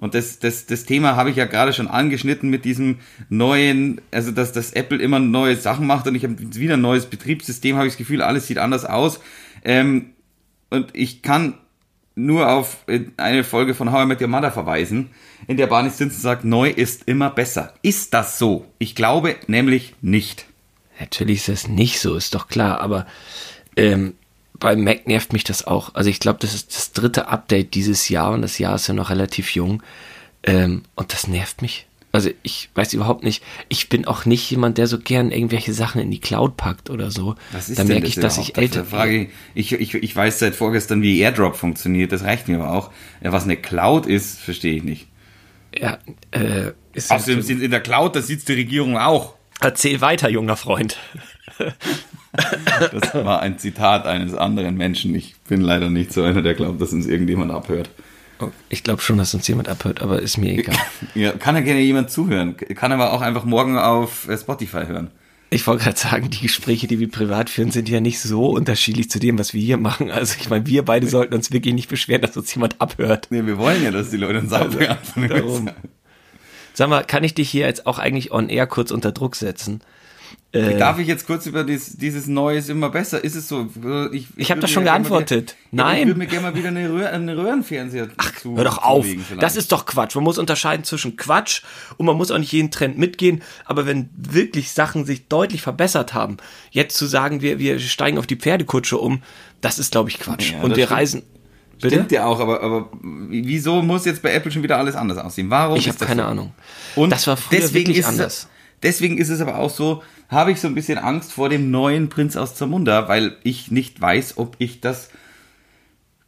Und 0.00 0.14
das, 0.14 0.38
das, 0.38 0.64
das 0.64 0.84
Thema 0.84 1.14
habe 1.14 1.28
ich 1.28 1.36
ja 1.36 1.44
gerade 1.44 1.74
schon 1.74 1.86
angeschnitten 1.86 2.48
mit 2.48 2.64
diesem 2.64 3.00
neuen, 3.28 4.00
also 4.10 4.30
dass, 4.30 4.50
dass 4.52 4.72
Apple 4.72 4.96
immer 4.96 5.20
neue 5.20 5.56
Sachen 5.56 5.86
macht 5.86 6.06
und 6.06 6.14
ich 6.14 6.24
habe 6.24 6.36
wieder 6.38 6.74
ein 6.74 6.80
neues 6.80 7.04
Betriebssystem, 7.04 7.76
habe 7.76 7.86
ich 7.86 7.92
das 7.92 7.98
Gefühl, 7.98 8.22
alles 8.22 8.46
sieht 8.46 8.56
anders 8.56 8.86
aus. 8.86 9.20
Ähm, 9.62 10.12
und 10.70 10.88
ich 10.94 11.20
kann 11.20 11.54
nur 12.14 12.50
auf 12.50 12.78
eine 13.18 13.44
Folge 13.44 13.74
von 13.74 13.92
How 13.92 14.04
I 14.04 14.06
Met 14.06 14.22
Your 14.22 14.28
Mother 14.28 14.50
verweisen, 14.50 15.10
in 15.46 15.58
der 15.58 15.66
Barney 15.66 15.90
Stinson 15.90 16.20
sagt, 16.20 16.44
neu 16.44 16.70
ist 16.70 17.06
immer 17.06 17.28
besser. 17.28 17.74
Ist 17.82 18.14
das 18.14 18.38
so? 18.38 18.66
Ich 18.78 18.94
glaube 18.94 19.36
nämlich 19.48 19.94
nicht. 20.00 20.46
Natürlich 20.98 21.38
ist 21.38 21.48
das 21.48 21.68
nicht 21.68 22.00
so, 22.00 22.16
ist 22.16 22.34
doch 22.34 22.48
klar, 22.48 22.80
aber 22.80 23.06
ähm, 23.76 24.14
bei 24.60 24.76
Mac 24.76 25.08
nervt 25.08 25.32
mich 25.32 25.44
das 25.44 25.66
auch. 25.66 25.94
Also 25.94 26.10
ich 26.10 26.20
glaube, 26.20 26.38
das 26.40 26.54
ist 26.54 26.74
das 26.76 26.92
dritte 26.92 27.28
Update 27.28 27.74
dieses 27.74 28.08
Jahr 28.08 28.32
und 28.32 28.42
das 28.42 28.58
Jahr 28.58 28.76
ist 28.76 28.86
ja 28.86 28.94
noch 28.94 29.10
relativ 29.10 29.54
jung. 29.54 29.82
Ähm, 30.42 30.82
und 30.94 31.12
das 31.12 31.26
nervt 31.26 31.62
mich. 31.62 31.86
Also 32.12 32.30
ich 32.42 32.70
weiß 32.74 32.92
überhaupt 32.92 33.22
nicht, 33.22 33.42
ich 33.68 33.88
bin 33.88 34.04
auch 34.04 34.24
nicht 34.24 34.50
jemand, 34.50 34.78
der 34.78 34.88
so 34.88 34.98
gern 34.98 35.30
irgendwelche 35.30 35.72
Sachen 35.72 36.00
in 36.00 36.10
die 36.10 36.20
Cloud 36.20 36.56
packt 36.56 36.90
oder 36.90 37.10
so. 37.10 37.36
Was 37.52 37.68
ist 37.68 37.78
da 37.78 37.84
merke 37.84 38.06
ich, 38.06 38.16
dass 38.16 38.36
ich 38.36 38.56
älter 38.56 38.82
bin. 38.82 39.28
Ich, 39.54 39.72
ich, 39.72 39.94
ich 39.94 40.16
weiß 40.16 40.40
seit 40.40 40.56
vorgestern, 40.56 41.02
wie 41.02 41.20
AirDrop 41.20 41.56
funktioniert, 41.56 42.10
das 42.10 42.24
reicht 42.24 42.48
mir 42.48 42.60
aber 42.60 42.72
auch. 42.72 42.90
Was 43.20 43.44
eine 43.44 43.56
Cloud 43.56 44.06
ist, 44.06 44.40
verstehe 44.40 44.74
ich 44.74 44.82
nicht. 44.82 45.06
Ja, 45.78 45.98
äh, 46.32 46.72
ist 46.94 47.12
Außerdem 47.12 47.42
sind 47.42 47.62
in 47.62 47.70
der 47.70 47.80
Cloud, 47.80 48.16
das 48.16 48.26
sieht 48.26 48.46
die 48.48 48.54
Regierung 48.54 48.98
auch. 48.98 49.34
Erzähl 49.60 50.00
weiter, 50.00 50.28
junger 50.28 50.56
Freund. 50.56 50.98
Das 52.92 53.14
war 53.14 53.40
ein 53.40 53.58
Zitat 53.58 54.06
eines 54.06 54.34
anderen 54.34 54.76
Menschen. 54.76 55.14
Ich 55.14 55.34
bin 55.48 55.60
leider 55.60 55.90
nicht 55.90 56.12
so 56.12 56.22
einer, 56.22 56.42
der 56.42 56.54
glaubt, 56.54 56.80
dass 56.80 56.92
uns 56.92 57.06
irgendjemand 57.06 57.50
abhört. 57.50 57.90
Oh, 58.40 58.48
ich 58.68 58.82
glaube 58.82 59.02
schon, 59.02 59.18
dass 59.18 59.34
uns 59.34 59.46
jemand 59.48 59.68
abhört, 59.68 60.00
aber 60.00 60.20
ist 60.22 60.38
mir 60.38 60.52
egal. 60.52 60.76
Ja, 61.14 61.32
kann 61.32 61.56
ja 61.56 61.60
gerne 61.60 61.80
jemand 61.80 62.10
zuhören. 62.10 62.56
Kann 62.56 62.92
aber 62.92 63.12
auch 63.12 63.20
einfach 63.20 63.44
morgen 63.44 63.76
auf 63.76 64.28
äh, 64.28 64.38
Spotify 64.38 64.86
hören. 64.86 65.10
Ich 65.52 65.66
wollte 65.66 65.82
gerade 65.82 65.98
sagen, 65.98 66.30
die 66.30 66.40
Gespräche, 66.40 66.86
die 66.86 67.00
wir 67.00 67.10
privat 67.10 67.50
führen, 67.50 67.72
sind 67.72 67.88
ja 67.88 68.00
nicht 68.00 68.20
so 68.20 68.50
unterschiedlich 68.50 69.10
zu 69.10 69.18
dem, 69.18 69.36
was 69.36 69.52
wir 69.52 69.60
hier 69.60 69.78
machen. 69.78 70.10
Also 70.10 70.36
ich 70.40 70.48
meine, 70.48 70.64
wir 70.66 70.84
beide 70.84 71.08
sollten 71.08 71.34
uns 71.34 71.50
wirklich 71.50 71.74
nicht 71.74 71.88
beschweren, 71.88 72.22
dass 72.22 72.36
uns 72.36 72.54
jemand 72.54 72.80
abhört. 72.80 73.26
Nee, 73.30 73.44
wir 73.44 73.58
wollen 73.58 73.82
ja, 73.82 73.90
dass 73.90 74.10
die 74.10 74.16
Leute 74.16 74.38
uns 74.38 74.52
also, 74.52 74.78
abhören. 74.78 75.72
Sag 76.72 76.88
mal, 76.88 77.02
kann 77.02 77.24
ich 77.24 77.34
dich 77.34 77.50
hier 77.50 77.66
jetzt 77.66 77.84
auch 77.86 77.98
eigentlich 77.98 78.30
on 78.30 78.48
air 78.48 78.68
kurz 78.68 78.92
unter 78.92 79.10
Druck 79.10 79.34
setzen? 79.34 79.80
Äh, 80.52 80.78
Darf 80.78 80.98
ich 80.98 81.06
jetzt 81.06 81.26
kurz 81.28 81.46
über 81.46 81.62
dieses, 81.62 81.96
dieses 81.96 82.26
Neues 82.26 82.68
immer 82.68 82.90
besser? 82.90 83.22
Ist 83.22 83.36
es 83.36 83.46
so? 83.46 83.68
Ich, 84.10 84.22
ich, 84.22 84.26
ich 84.36 84.50
habe 84.50 84.60
das 84.60 84.70
schon 84.70 84.82
geantwortet. 84.82 85.54
Wieder, 85.70 85.84
Nein. 85.84 85.98
ich 86.00 86.06
würde 86.08 86.18
mir 86.18 86.26
gerne 86.26 86.50
mal 86.50 86.54
wieder 86.56 86.68
eine, 86.68 86.90
Röhr, 86.92 87.10
eine 87.10 87.36
Röhrenfernseher 87.36 88.08
Ach, 88.16 88.34
zu, 88.34 88.56
hör 88.56 88.64
doch 88.64 88.78
auf. 88.78 89.06
Das 89.38 89.54
ist 89.54 89.70
doch 89.70 89.86
Quatsch. 89.86 90.16
Man 90.16 90.24
muss 90.24 90.38
unterscheiden 90.38 90.84
zwischen 90.84 91.16
Quatsch 91.16 91.62
und 91.98 92.06
man 92.06 92.16
muss 92.16 92.32
auch 92.32 92.38
nicht 92.38 92.50
jeden 92.50 92.72
Trend 92.72 92.98
mitgehen. 92.98 93.42
Aber 93.64 93.86
wenn 93.86 94.10
wirklich 94.16 94.72
Sachen 94.72 95.04
sich 95.04 95.28
deutlich 95.28 95.62
verbessert 95.62 96.14
haben, 96.14 96.38
jetzt 96.72 96.96
zu 96.96 97.06
sagen, 97.06 97.42
wir, 97.42 97.60
wir 97.60 97.78
steigen 97.78 98.18
auf 98.18 98.26
die 98.26 98.36
Pferdekutsche 98.36 98.98
um, 98.98 99.22
das 99.60 99.78
ist, 99.78 99.92
glaube 99.92 100.10
ich, 100.10 100.18
Quatsch. 100.18 100.50
Ja, 100.52 100.62
und 100.62 100.70
wir 100.70 100.86
stimmt. 100.86 100.98
reisen. 100.98 101.22
Bitte? 101.80 101.94
Stimmt 101.94 102.12
ja 102.12 102.26
auch, 102.26 102.40
aber, 102.40 102.60
aber 102.60 102.90
wieso 103.30 103.82
muss 103.82 104.04
jetzt 104.04 104.20
bei 104.20 104.32
Apple 104.32 104.50
schon 104.50 104.64
wieder 104.64 104.78
alles 104.78 104.96
anders 104.96 105.18
aussehen? 105.18 105.48
Warum? 105.48 105.76
Ich 105.76 105.88
habe 105.88 106.04
keine 106.04 106.22
so? 106.22 106.28
Ahnung. 106.28 106.52
Und 106.96 107.10
das 107.10 107.26
war 107.28 107.36
früher 107.36 107.60
deswegen 107.60 107.86
wirklich 107.86 108.04
anders. 108.04 108.48
Deswegen 108.82 109.18
ist 109.18 109.28
es 109.28 109.40
aber 109.40 109.58
auch 109.58 109.70
so, 109.70 110.02
habe 110.28 110.52
ich 110.52 110.60
so 110.60 110.68
ein 110.68 110.74
bisschen 110.74 110.98
Angst 110.98 111.32
vor 111.32 111.48
dem 111.48 111.70
neuen 111.70 112.08
Prinz 112.08 112.36
aus 112.36 112.54
Zamunda, 112.54 113.08
weil 113.08 113.36
ich 113.42 113.70
nicht 113.70 114.00
weiß, 114.00 114.38
ob 114.38 114.56
ich 114.58 114.80
das 114.80 115.10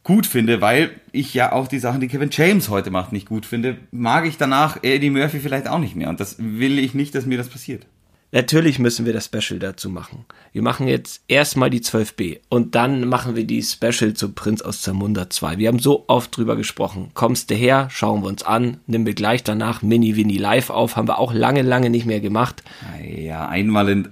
gut 0.03 0.27
finde, 0.27 0.61
weil 0.61 0.91
ich 1.11 1.33
ja 1.33 1.51
auch 1.51 1.67
die 1.67 1.79
Sachen, 1.79 2.01
die 2.01 2.07
Kevin 2.07 2.29
James 2.31 2.69
heute 2.69 2.91
macht, 2.91 3.13
nicht 3.13 3.29
gut 3.29 3.45
finde, 3.45 3.77
mag 3.91 4.25
ich 4.25 4.37
danach 4.37 4.83
Eddie 4.83 5.09
Murphy 5.09 5.39
vielleicht 5.39 5.67
auch 5.67 5.79
nicht 5.79 5.95
mehr. 5.95 6.09
Und 6.09 6.19
das 6.19 6.35
will 6.39 6.77
ich 6.77 6.93
nicht, 6.93 7.15
dass 7.15 7.25
mir 7.25 7.37
das 7.37 7.49
passiert. 7.49 7.85
Natürlich 8.33 8.79
müssen 8.79 9.05
wir 9.05 9.13
das 9.13 9.25
Special 9.25 9.59
dazu 9.59 9.91
machen. 9.91 10.25
Wir 10.53 10.63
machen 10.63 10.87
jetzt 10.87 11.21
erstmal 11.27 11.69
die 11.69 11.81
12b 11.81 12.39
und 12.49 12.73
dann 12.73 13.07
machen 13.07 13.35
wir 13.35 13.43
die 13.43 13.61
Special 13.61 14.15
zu 14.15 14.31
Prinz 14.31 14.63
aus 14.63 14.81
Zamunda 14.81 15.29
2. 15.29 15.59
Wir 15.59 15.67
haben 15.67 15.77
so 15.77 16.05
oft 16.07 16.35
drüber 16.35 16.55
gesprochen. 16.55 17.11
Kommst 17.13 17.51
du 17.51 17.53
her, 17.53 17.89
schauen 17.91 18.23
wir 18.23 18.29
uns 18.29 18.41
an, 18.41 18.79
nehmen 18.87 19.05
wir 19.05 19.13
gleich 19.13 19.43
danach 19.43 19.83
Mini 19.83 20.15
Winnie 20.15 20.39
live 20.39 20.71
auf, 20.71 20.95
haben 20.95 21.07
wir 21.07 21.19
auch 21.19 21.31
lange, 21.31 21.61
lange 21.61 21.91
nicht 21.91 22.07
mehr 22.07 22.21
gemacht. 22.21 22.63
Ja, 23.05 23.47
einmal 23.47 23.87
in, 23.89 24.09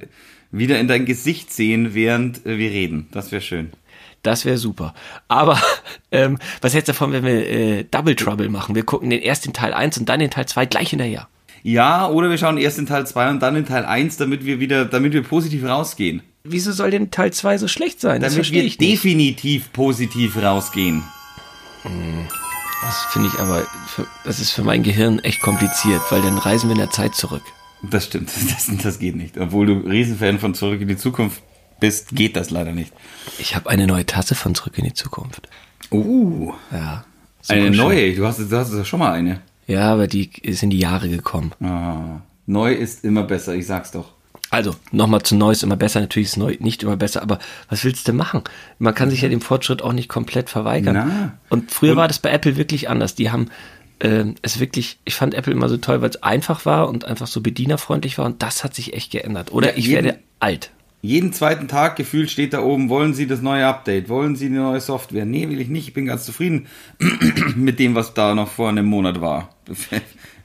wieder 0.51 0.79
in 0.79 0.88
dein 0.88 1.07
Gesicht 1.07 1.51
sehen, 1.51 1.95
während 1.95 2.45
äh, 2.45 2.59
wir 2.59 2.69
reden. 2.69 3.07
Das 3.12 3.31
wäre 3.31 3.41
schön. 3.41 3.71
Das 4.21 4.45
wäre 4.45 4.59
super. 4.59 4.94
Aber 5.29 5.59
ähm, 6.12 6.38
was 6.62 6.75
hältst 6.75 6.89
du 6.89 6.91
davon, 6.94 7.12
wenn 7.12 7.25
wir 7.25 7.50
äh, 7.50 7.85
Double 7.89 8.15
Trouble 8.15 8.50
machen? 8.50 8.75
Wir 8.75 8.83
gucken 8.83 9.09
den 9.09 9.23
erst 9.23 9.45
den 9.45 9.53
Teil 9.53 9.73
1 9.73 9.97
und 9.97 10.09
dann 10.09 10.19
den 10.19 10.29
Teil 10.29 10.45
2 10.45 10.68
gleich 10.68 10.91
hinterher. 10.91 11.27
Ja, 11.63 12.08
oder 12.08 12.30
wir 12.30 12.38
schauen 12.38 12.58
erst 12.58 12.80
in 12.80 12.86
Teil 12.86 13.06
2 13.06 13.30
und 13.30 13.40
dann 13.42 13.56
in 13.56 13.66
Teil 13.66 13.86
1, 13.86 14.18
damit 14.18 14.46
wir 14.46 14.60
wieder, 14.60 14.86
damit 14.86 15.13
wir 15.13 15.24
positiv 15.24 15.63
rausgehen. 15.63 16.22
Wieso 16.44 16.72
soll 16.72 16.90
denn 16.90 17.12
Teil 17.12 17.31
2 17.31 17.60
so 17.60 17.68
schlecht 17.68 18.02
sein? 18.02 18.22
Das 18.22 18.34
damit 18.34 18.52
wir 18.52 18.69
definitiv 18.69 19.72
positiv 19.74 20.38
rausgehen. 20.38 21.04
Hm, 21.84 22.28
das 22.81 23.06
finde 23.12 23.30
ich 23.31 23.40
aber, 23.40 23.66
das 24.24 24.40
ist 24.40 24.52
für 24.52 24.63
mein 24.63 24.81
Gehirn 24.81 25.19
echt 25.19 25.42
kompliziert, 25.42 26.02
weil 26.10 26.22
dann 26.22 26.38
reisen 26.38 26.68
wir 26.68 26.74
in 26.74 26.80
der 26.81 26.90
Zeit 26.90 27.13
zurück. 27.13 27.44
Das 27.84 28.06
stimmt, 28.06 28.31
das, 28.50 28.69
das 28.81 29.00
geht 29.00 29.16
nicht. 29.16 29.38
Obwohl 29.38 29.68
du 29.68 29.74
Riesenfan 29.74 30.40
von 30.40 30.56
Zurück 30.56 30.81
in 30.81 30.88
die 30.88 30.98
Zukunft 30.98 31.44
bist, 31.80 32.16
geht 32.16 32.36
das 32.36 32.50
leider 32.50 32.72
nicht. 32.72 32.92
Ich 33.38 33.56
habe 33.56 33.69
eine 33.69 33.86
neue 33.86 34.06
Tasse 34.06 34.34
von 34.34 34.56
Zurück 34.56 34.78
in 34.78 34.86
die 34.86 34.94
Zukunft. 34.94 35.48
Uh. 35.92 36.54
Ja. 36.72 37.06
Eine 37.48 37.72
neue? 37.72 38.14
Du 38.16 38.26
hast, 38.26 38.40
du 38.40 38.57
hast 38.57 38.74
ja 38.74 38.85
schon 38.85 39.00
mal 39.00 39.12
eine. 39.12 39.42
Ja, 39.71 39.94
aber 39.94 40.07
die 40.07 40.30
ist 40.42 40.63
in 40.63 40.69
die 40.69 40.80
Jahre 40.80 41.07
gekommen. 41.09 41.54
Ah, 41.61 42.21
neu 42.45 42.73
ist 42.73 43.06
immer 43.06 43.23
besser, 43.23 43.56
ich 43.56 43.66
sag's 43.66 43.92
doch. 43.92 44.11
Also, 44.49 44.75
nochmal 44.92 45.23
zu 45.23 45.35
neu 45.35 45.51
ist 45.51 45.63
immer 45.63 45.78
besser. 45.78 46.01
Natürlich 46.01 46.30
ist 46.30 46.37
neu 46.37 46.57
nicht 46.59 46.83
immer 46.83 46.97
besser, 46.97 47.21
aber 47.21 47.40
was 47.69 47.85
willst 47.85 48.06
du 48.09 48.13
machen? 48.13 48.42
Man 48.80 48.94
kann 48.94 49.09
sich 49.09 49.21
ja 49.21 49.30
dem 49.30 49.40
Fortschritt 49.40 49.81
auch 49.81 49.94
nicht 49.94 50.09
komplett 50.09 50.49
verweigern. 50.49 50.94
Na. 50.94 51.37
Und 51.47 51.71
früher 51.71 51.92
und 51.92 51.97
war 51.97 52.09
das 52.09 52.19
bei 52.19 52.31
Apple 52.31 52.57
wirklich 52.57 52.90
anders. 52.90 53.16
Die 53.16 53.31
haben 53.31 53.49
äh, 53.99 54.25
es 54.42 54.59
wirklich, 54.59 54.99
ich 55.06 55.16
fand 55.16 55.35
Apple 55.35 55.54
immer 55.54 55.69
so 55.69 55.78
toll, 55.78 56.01
weil 56.01 56.09
es 56.09 56.21
einfach 56.21 56.66
war 56.66 56.90
und 56.90 57.06
einfach 57.06 57.28
so 57.28 57.40
bedienerfreundlich 57.40 58.18
war 58.18 58.25
und 58.25 58.44
das 58.44 58.66
hat 58.66 58.75
sich 58.75 58.94
echt 58.94 59.11
geändert. 59.11 59.54
Oder 59.54 59.69
ja, 59.69 59.78
ich 59.78 59.87
jeden, 59.87 60.04
werde 60.04 60.19
alt. 60.42 60.71
Jeden 61.02 61.34
zweiten 61.34 61.68
Tag 61.68 61.96
gefühlt 61.96 62.30
steht 62.30 62.54
da 62.54 62.62
oben, 62.62 62.90
wollen 62.90 63.16
Sie 63.16 63.26
das 63.26 63.42
neue 63.42 63.66
Update? 63.66 64.08
Wollen 64.08 64.36
Sie 64.36 64.46
eine 64.46 64.60
neue 64.60 64.81
Software? 64.81 65.26
Nee, 65.26 65.50
will 65.50 65.60
ich 65.60 65.68
nicht. 65.68 65.88
Ich 65.88 65.94
bin 65.94 66.06
ganz 66.06 66.26
zufrieden 66.26 66.68
mit 67.56 67.80
dem, 67.80 67.96
was 67.96 68.14
da 68.14 68.36
noch 68.36 68.50
vor 68.50 68.70
einem 68.70 68.86
Monat 68.86 69.20
war. 69.20 69.50
Finde 69.66 70.04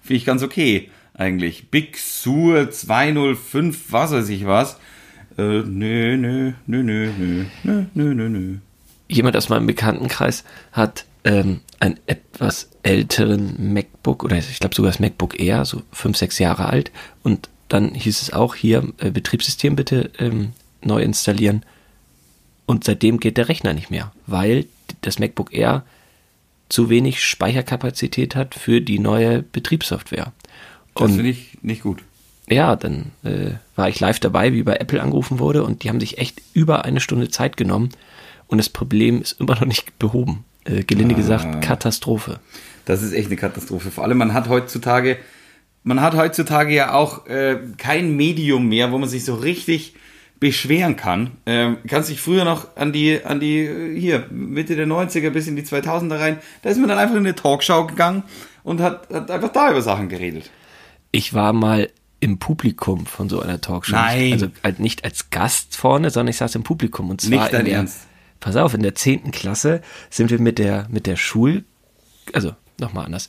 ich 0.08 0.24
ganz 0.24 0.42
okay, 0.42 0.90
eigentlich. 1.12 1.70
Big 1.70 1.98
Sur 1.98 2.70
205, 2.70 3.92
was 3.92 4.12
weiß 4.12 4.28
ich 4.30 4.46
was. 4.46 4.78
Äh, 5.36 5.42
nö, 5.42 6.16
nö, 6.16 6.52
nö, 6.66 6.82
nö, 6.82 7.10
nö, 7.18 7.44
nö, 7.62 7.84
nö, 7.92 8.14
nö, 8.14 8.28
nö. 8.28 8.54
Jemand 9.08 9.36
aus 9.36 9.50
meinem 9.50 9.66
Bekanntenkreis 9.66 10.44
hat 10.72 11.04
ähm, 11.24 11.60
einen 11.80 11.98
etwas 12.06 12.70
älteren 12.82 13.74
MacBook, 13.74 14.24
oder 14.24 14.38
ich 14.38 14.58
glaube 14.58 14.74
sogar 14.74 14.90
das 14.90 15.00
MacBook 15.00 15.38
Air, 15.38 15.64
so 15.66 15.82
fünf, 15.92 16.16
sechs 16.16 16.38
Jahre 16.38 16.66
alt, 16.66 16.92
und 17.22 17.50
dann 17.68 17.94
hieß 17.94 18.22
es 18.22 18.32
auch 18.32 18.54
hier, 18.54 18.92
äh, 18.98 19.10
Betriebssystem 19.10 19.76
bitte 19.76 20.10
ähm, 20.18 20.52
neu 20.82 21.02
installieren. 21.02 21.64
Und 22.66 22.84
seitdem 22.84 23.20
geht 23.20 23.36
der 23.36 23.48
Rechner 23.48 23.74
nicht 23.74 23.90
mehr, 23.90 24.12
weil 24.26 24.66
das 25.02 25.18
MacBook 25.18 25.52
Air 25.52 25.84
zu 26.68 26.90
wenig 26.90 27.22
Speicherkapazität 27.22 28.34
hat 28.34 28.54
für 28.54 28.80
die 28.80 28.98
neue 28.98 29.42
Betriebssoftware. 29.42 30.32
Und 30.94 31.08
das 31.08 31.16
finde 31.16 31.30
ich 31.30 31.58
nicht 31.62 31.82
gut. 31.82 32.02
Ja, 32.48 32.76
dann 32.76 33.12
äh, 33.24 33.52
war 33.74 33.88
ich 33.88 34.00
live 34.00 34.20
dabei, 34.20 34.52
wie 34.52 34.62
bei 34.62 34.76
Apple 34.76 35.02
angerufen 35.02 35.38
wurde 35.38 35.64
und 35.64 35.82
die 35.82 35.88
haben 35.88 36.00
sich 36.00 36.18
echt 36.18 36.42
über 36.54 36.84
eine 36.84 37.00
Stunde 37.00 37.28
Zeit 37.28 37.56
genommen 37.56 37.90
und 38.46 38.58
das 38.58 38.68
Problem 38.68 39.22
ist 39.22 39.40
immer 39.40 39.54
noch 39.54 39.66
nicht 39.66 39.98
behoben. 39.98 40.44
Äh, 40.64 40.84
gelinde 40.84 41.14
ah, 41.14 41.18
gesagt, 41.18 41.64
Katastrophe. 41.64 42.40
Das 42.84 43.02
ist 43.02 43.12
echt 43.12 43.26
eine 43.26 43.36
Katastrophe. 43.36 43.90
Vor 43.90 44.04
allem, 44.04 44.18
man 44.18 44.32
hat 44.32 44.48
heutzutage 44.48 45.18
man 45.86 46.00
hat 46.00 46.16
heutzutage 46.16 46.74
ja 46.74 46.94
auch 46.94 47.26
äh, 47.28 47.58
kein 47.78 48.16
Medium 48.16 48.68
mehr, 48.68 48.90
wo 48.90 48.98
man 48.98 49.08
sich 49.08 49.24
so 49.24 49.36
richtig 49.36 49.94
beschweren 50.40 50.96
kann. 50.96 51.30
Ähm, 51.46 51.78
kannst 51.86 52.10
dich 52.10 52.20
früher 52.20 52.44
noch 52.44 52.76
an 52.76 52.92
die, 52.92 53.24
an 53.24 53.38
die, 53.38 53.60
äh, 53.60 53.98
hier, 53.98 54.26
Mitte 54.30 54.74
der 54.74 54.88
90er 54.88 55.30
bis 55.30 55.46
in 55.46 55.54
die 55.54 55.62
2000er 55.62 56.18
rein, 56.18 56.38
da 56.62 56.70
ist 56.70 56.78
man 56.78 56.88
dann 56.88 56.98
einfach 56.98 57.14
in 57.14 57.20
eine 57.20 57.36
Talkshow 57.36 57.86
gegangen 57.86 58.24
und 58.64 58.80
hat, 58.80 59.08
hat 59.10 59.30
einfach 59.30 59.52
da 59.52 59.70
über 59.70 59.80
Sachen 59.80 60.08
geredet. 60.08 60.50
Ich 61.12 61.34
war 61.34 61.52
mal 61.52 61.88
im 62.18 62.38
Publikum 62.38 63.06
von 63.06 63.28
so 63.28 63.40
einer 63.40 63.60
Talkshow. 63.60 63.94
Nein. 63.94 64.32
Also 64.32 64.48
nicht 64.82 65.04
als 65.04 65.30
Gast 65.30 65.76
vorne, 65.76 66.10
sondern 66.10 66.30
ich 66.30 66.38
saß 66.38 66.56
im 66.56 66.64
Publikum 66.64 67.10
und 67.10 67.20
zwar 67.20 67.42
nicht 67.42 67.52
dein 67.52 67.66
Ernst. 67.66 68.08
pass 68.40 68.56
auf, 68.56 68.74
in 68.74 68.82
der 68.82 68.96
10. 68.96 69.30
Klasse 69.30 69.82
sind 70.10 70.30
wir 70.32 70.40
mit 70.40 70.58
der, 70.58 70.88
mit 70.90 71.06
der 71.06 71.16
Schul, 71.16 71.62
also 72.32 72.56
nochmal 72.80 73.06
anders. 73.06 73.28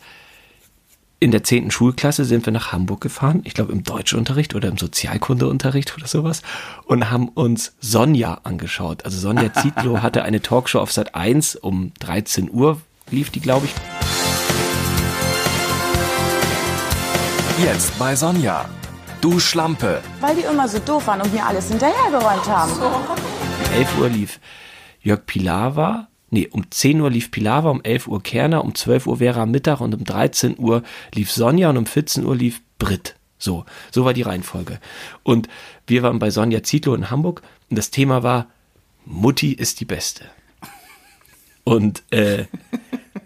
In 1.19 1.31
der 1.31 1.43
10. 1.43 1.71
Schulklasse 1.71 2.25
sind 2.25 2.45
wir 2.45 2.53
nach 2.53 2.71
Hamburg 2.71 3.01
gefahren, 3.01 3.41
ich 3.43 3.55
glaube 3.55 3.71
im 3.71 3.81
Deutschunterricht 3.83 4.53
oder 4.53 4.67
im 4.67 4.77
Sozialkundeunterricht 4.77 5.97
oder 5.97 6.05
sowas, 6.05 6.43
und 6.85 7.09
haben 7.09 7.29
uns 7.29 7.73
Sonja 7.79 8.41
angeschaut. 8.43 9.03
Also 9.03 9.17
Sonja 9.17 9.51
Zietlow 9.61 10.03
hatte 10.03 10.21
eine 10.21 10.43
Talkshow 10.43 10.79
auf 10.79 10.91
Sat 10.91 11.15
1 11.15 11.55
um 11.55 11.91
13 12.01 12.51
Uhr, 12.51 12.79
lief 13.09 13.31
die, 13.31 13.39
glaube 13.39 13.65
ich. 13.65 13.73
Jetzt 17.65 17.97
bei 17.97 18.15
Sonja. 18.15 18.69
Du 19.19 19.39
Schlampe. 19.39 20.01
Weil 20.21 20.35
die 20.35 20.43
immer 20.43 20.67
so 20.67 20.77
doof 20.77 21.07
waren 21.07 21.21
und 21.21 21.33
mir 21.33 21.43
alles 21.43 21.69
hinterhergeräumt 21.69 22.47
haben. 22.47 22.71
Um 22.73 23.73
11 23.73 23.97
Uhr 23.97 24.09
lief 24.09 24.39
Jörg 25.01 25.25
Pilawa. 25.25 26.09
Nee, 26.29 26.49
um 26.51 26.69
10 26.69 26.99
Uhr 26.99 27.09
lief 27.09 27.31
Pilawa, 27.31 27.69
um 27.69 27.81
11 27.81 28.07
Uhr 28.07 28.21
Kerner, 28.21 28.63
um 28.63 28.75
12 28.75 29.07
Uhr 29.07 29.17
Vera 29.17 29.45
Mittag 29.45 29.79
und 29.79 29.93
um 29.93 30.03
13 30.03 30.57
Uhr 30.59 30.83
lief 31.13 31.31
Sonja 31.31 31.69
und 31.69 31.77
um 31.77 31.85
14 31.85 32.25
Uhr 32.25 32.35
lief 32.35 32.61
Brit. 32.79 33.15
So, 33.39 33.65
so 33.91 34.03
war 34.03 34.13
die 34.13 34.23
Reihenfolge. 34.23 34.79
Und 35.23 35.47
wir 35.85 36.03
waren 36.03 36.19
bei 36.19 36.29
Sonja 36.29 36.63
Zietlow 36.63 36.95
in 36.95 37.09
Hamburg 37.09 37.43
und 37.69 37.77
das 37.77 37.91
Thema 37.91 38.23
war 38.23 38.47
Mutti 39.05 39.53
ist 39.53 39.79
die 39.79 39.85
Beste. 39.85 40.25
Und 41.63 42.03
äh, 42.11 42.45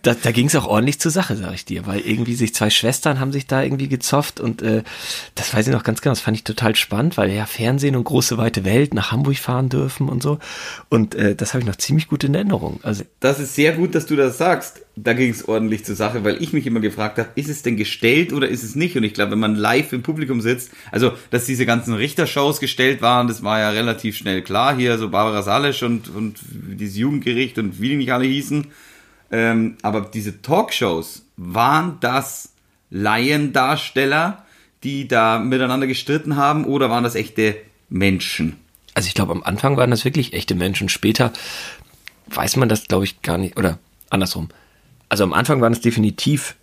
da, 0.01 0.15
da 0.15 0.31
ging 0.31 0.48
es 0.48 0.55
auch 0.55 0.65
ordentlich 0.67 1.00
zur 1.00 1.12
Sache, 1.12 1.36
sag 1.36 1.53
ich 1.53 1.65
dir, 1.65 1.86
weil 1.86 2.00
irgendwie 2.00 2.36
sich 2.36 2.53
zwei 2.53 2.70
Schwestern 2.70 3.20
haben 3.20 3.31
sich 3.31 3.48
da 3.48 3.62
irgendwie 3.62 3.88
gezofft 3.88 4.39
und 4.39 4.62
äh, 4.62 4.84
das 5.36 5.53
weiß 5.53 5.67
ich 5.67 5.74
noch 5.74 5.84
ganz 5.84 6.01
genau, 6.01 6.12
das 6.13 6.22
fand 6.22 6.38
ich 6.38 6.43
total 6.43 6.75
spannend, 6.75 7.17
weil 7.17 7.31
ja 7.31 7.46
Fernsehen 7.46 7.96
und 7.96 8.03
große 8.03 8.38
weite 8.38 8.65
Welt 8.65 8.93
nach 8.93 9.12
Hamburg 9.12 9.38
fahren 9.38 9.70
dürfen 9.70 10.10
und 10.10 10.24
so 10.24 10.39
und 10.89 11.15
äh, 11.15 11.36
das 11.36 11.53
habe 11.53 11.62
ich 11.62 11.67
noch 11.67 11.75
ziemlich 11.75 12.08
gut 12.08 12.24
in 12.24 12.34
Erinnerung. 12.34 12.79
Also 12.84 13.03
Das 13.20 13.39
ist 13.39 13.55
sehr 13.55 13.74
gut, 13.74 13.96
dass 13.96 14.05
du 14.05 14.15
das 14.15 14.38
sagst. 14.38 14.81
Da 14.98 15.13
ging 15.13 15.31
es 15.31 15.48
ordentlich 15.48 15.86
zur 15.86 15.96
Sache, 15.96 16.24
weil 16.25 16.43
ich 16.43 16.51
mich 16.51 16.67
immer 16.67 16.81
gefragt 16.81 17.17
habe, 17.17 17.29
ist 17.36 17.50
es 17.50 17.63
denn 17.63 17.77
gestellt 17.77 18.34
oder 18.34 18.50
ist 18.50 18.62
es 18.62 18.75
nicht? 18.75 18.98
Und 18.98 19.03
ich 19.03 19.13
glaube, 19.13 19.31
wenn 19.31 19.39
man 19.39 19.55
live 19.55 19.93
im 19.93 20.03
Publikum 20.03 20.41
sitzt, 20.41 20.72
also 20.91 21.13
dass 21.29 21.46
diese 21.46 21.65
ganzen 21.65 21.93
Richtershows 21.93 22.60
gestellt 22.60 23.01
waren, 23.01 23.27
das 23.27 23.41
war 23.41 23.60
ja 23.60 23.70
relativ 23.70 24.17
schnell 24.17 24.41
klar. 24.41 24.75
Hier 24.75 24.98
so 24.98 25.10
Barbara 25.10 25.43
Salisch 25.43 25.81
und, 25.84 26.10
und 26.10 26.39
dieses 26.51 26.98
Jugendgericht 26.98 27.58
und 27.58 27.79
wie 27.79 27.89
die 27.89 27.96
nicht 27.96 28.12
alle 28.12 28.25
hießen. 28.25 28.67
Ähm, 29.31 29.77
aber 29.81 30.01
diese 30.01 30.41
Talkshows, 30.41 31.23
waren 31.38 31.97
das 32.01 32.53
Laiendarsteller, 32.89 34.45
die 34.83 35.07
da 35.07 35.39
miteinander 35.39 35.88
gestritten 35.88 36.35
haben 36.35 36.65
oder 36.65 36.89
waren 36.89 37.03
das 37.03 37.15
echte 37.15 37.55
Menschen? 37.89 38.57
Also 38.93 39.07
ich 39.07 39.13
glaube, 39.13 39.31
am 39.31 39.43
Anfang 39.43 39.77
waren 39.77 39.91
das 39.91 40.05
wirklich 40.05 40.33
echte 40.33 40.55
Menschen. 40.55 40.89
Später 40.89 41.31
weiß 42.27 42.57
man 42.57 42.69
das, 42.69 42.88
glaube 42.88 43.05
ich, 43.05 43.21
gar 43.21 43.38
nicht. 43.38 43.57
Oder 43.57 43.79
andersrum. 44.09 44.50
Also 45.09 45.23
am 45.23 45.33
Anfang 45.33 45.61
waren 45.61 45.73
es 45.73 45.81
definitiv 45.81 46.55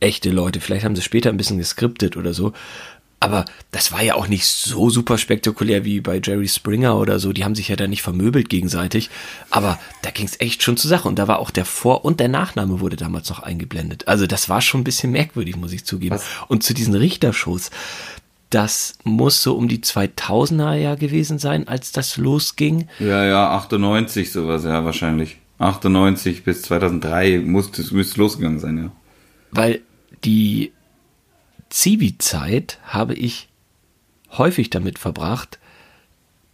echte 0.00 0.30
Leute. 0.30 0.60
Vielleicht 0.60 0.84
haben 0.84 0.96
sie 0.96 1.02
später 1.02 1.30
ein 1.30 1.36
bisschen 1.36 1.58
geskriptet 1.58 2.16
oder 2.16 2.34
so. 2.34 2.52
Aber 3.26 3.44
das 3.72 3.90
war 3.90 4.04
ja 4.04 4.14
auch 4.14 4.28
nicht 4.28 4.46
so 4.46 4.88
super 4.88 5.18
spektakulär 5.18 5.84
wie 5.84 6.00
bei 6.00 6.20
Jerry 6.22 6.46
Springer 6.46 6.96
oder 6.96 7.18
so. 7.18 7.32
Die 7.32 7.42
haben 7.42 7.56
sich 7.56 7.66
ja 7.66 7.74
da 7.74 7.88
nicht 7.88 8.02
vermöbelt 8.02 8.48
gegenseitig. 8.48 9.10
Aber 9.50 9.80
da 10.02 10.12
ging 10.12 10.26
es 10.26 10.40
echt 10.40 10.62
schon 10.62 10.76
zur 10.76 10.88
Sache. 10.88 11.08
Und 11.08 11.18
da 11.18 11.26
war 11.26 11.40
auch 11.40 11.50
der 11.50 11.64
Vor- 11.64 12.04
und 12.04 12.20
der 12.20 12.28
Nachname 12.28 12.78
wurde 12.78 12.94
damals 12.94 13.28
noch 13.28 13.40
eingeblendet. 13.40 14.06
Also 14.06 14.28
das 14.28 14.48
war 14.48 14.60
schon 14.60 14.82
ein 14.82 14.84
bisschen 14.84 15.10
merkwürdig, 15.10 15.56
muss 15.56 15.72
ich 15.72 15.84
zugeben. 15.84 16.14
Was? 16.14 16.24
Und 16.46 16.62
zu 16.62 16.72
diesen 16.72 16.94
Richtershows, 16.94 17.72
das 18.50 18.96
muss 19.02 19.42
so 19.42 19.56
um 19.56 19.66
die 19.66 19.80
2000er 19.80 20.74
Jahr 20.74 20.94
gewesen 20.94 21.40
sein, 21.40 21.66
als 21.66 21.90
das 21.90 22.18
losging. 22.18 22.86
Ja, 23.00 23.24
ja, 23.24 23.50
98 23.56 24.30
sowas, 24.30 24.62
ja, 24.62 24.84
wahrscheinlich. 24.84 25.38
98 25.58 26.44
bis 26.44 26.62
2003 26.62 27.40
muss 27.40 27.76
es 27.76 28.16
losgegangen 28.16 28.60
sein, 28.60 28.78
ja. 28.78 28.92
Weil 29.50 29.80
die 30.24 30.70
Zivi-Zeit 31.70 32.78
habe 32.84 33.14
ich 33.14 33.48
häufig 34.32 34.70
damit 34.70 34.98
verbracht, 34.98 35.58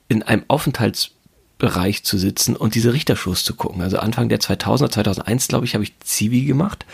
in 0.08 0.22
einem 0.22 0.44
Aufenthaltsbereich 0.48 2.04
zu 2.04 2.18
sitzen 2.18 2.56
und 2.56 2.74
diese 2.74 2.92
Richtershows 2.92 3.44
zu 3.44 3.54
gucken. 3.54 3.82
Also 3.82 3.98
Anfang 3.98 4.28
der 4.28 4.40
2000er, 4.40 4.90
2001, 4.90 5.48
glaube 5.48 5.64
ich, 5.64 5.74
habe 5.74 5.84
ich 5.84 5.98
Zivi 6.00 6.44
gemacht 6.44 6.86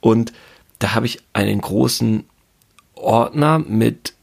und 0.00 0.32
da 0.78 0.94
habe 0.94 1.06
ich 1.06 1.20
einen 1.32 1.60
großen 1.60 2.24
Ordner 2.94 3.58
mit 3.58 4.14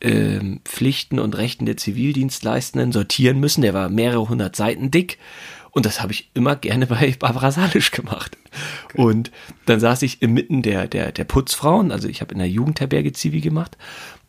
ähm, 0.00 0.60
Pflichten 0.64 1.18
und 1.18 1.36
Rechten 1.36 1.66
der 1.66 1.76
Zivildienstleistenden 1.76 2.92
sortieren 2.92 3.40
müssen. 3.40 3.62
Der 3.62 3.74
war 3.74 3.88
mehrere 3.88 4.28
hundert 4.28 4.56
Seiten 4.56 4.90
dick. 4.90 5.18
Und 5.72 5.86
das 5.86 6.00
habe 6.00 6.12
ich 6.12 6.30
immer 6.34 6.54
gerne 6.54 6.86
bei 6.88 7.14
Barbara 7.18 7.50
Salisch 7.50 7.90
gemacht. 7.90 8.36
Und 8.94 9.32
dann 9.66 9.80
saß 9.80 10.02
ich 10.02 10.22
inmitten 10.22 10.62
der, 10.62 10.86
der, 10.86 11.12
der 11.12 11.24
Putzfrauen, 11.24 11.90
also 11.90 12.08
ich 12.08 12.20
habe 12.20 12.32
in 12.32 12.38
der 12.38 12.48
Jugendherberge 12.48 13.12
Zivi 13.12 13.40
gemacht. 13.40 13.76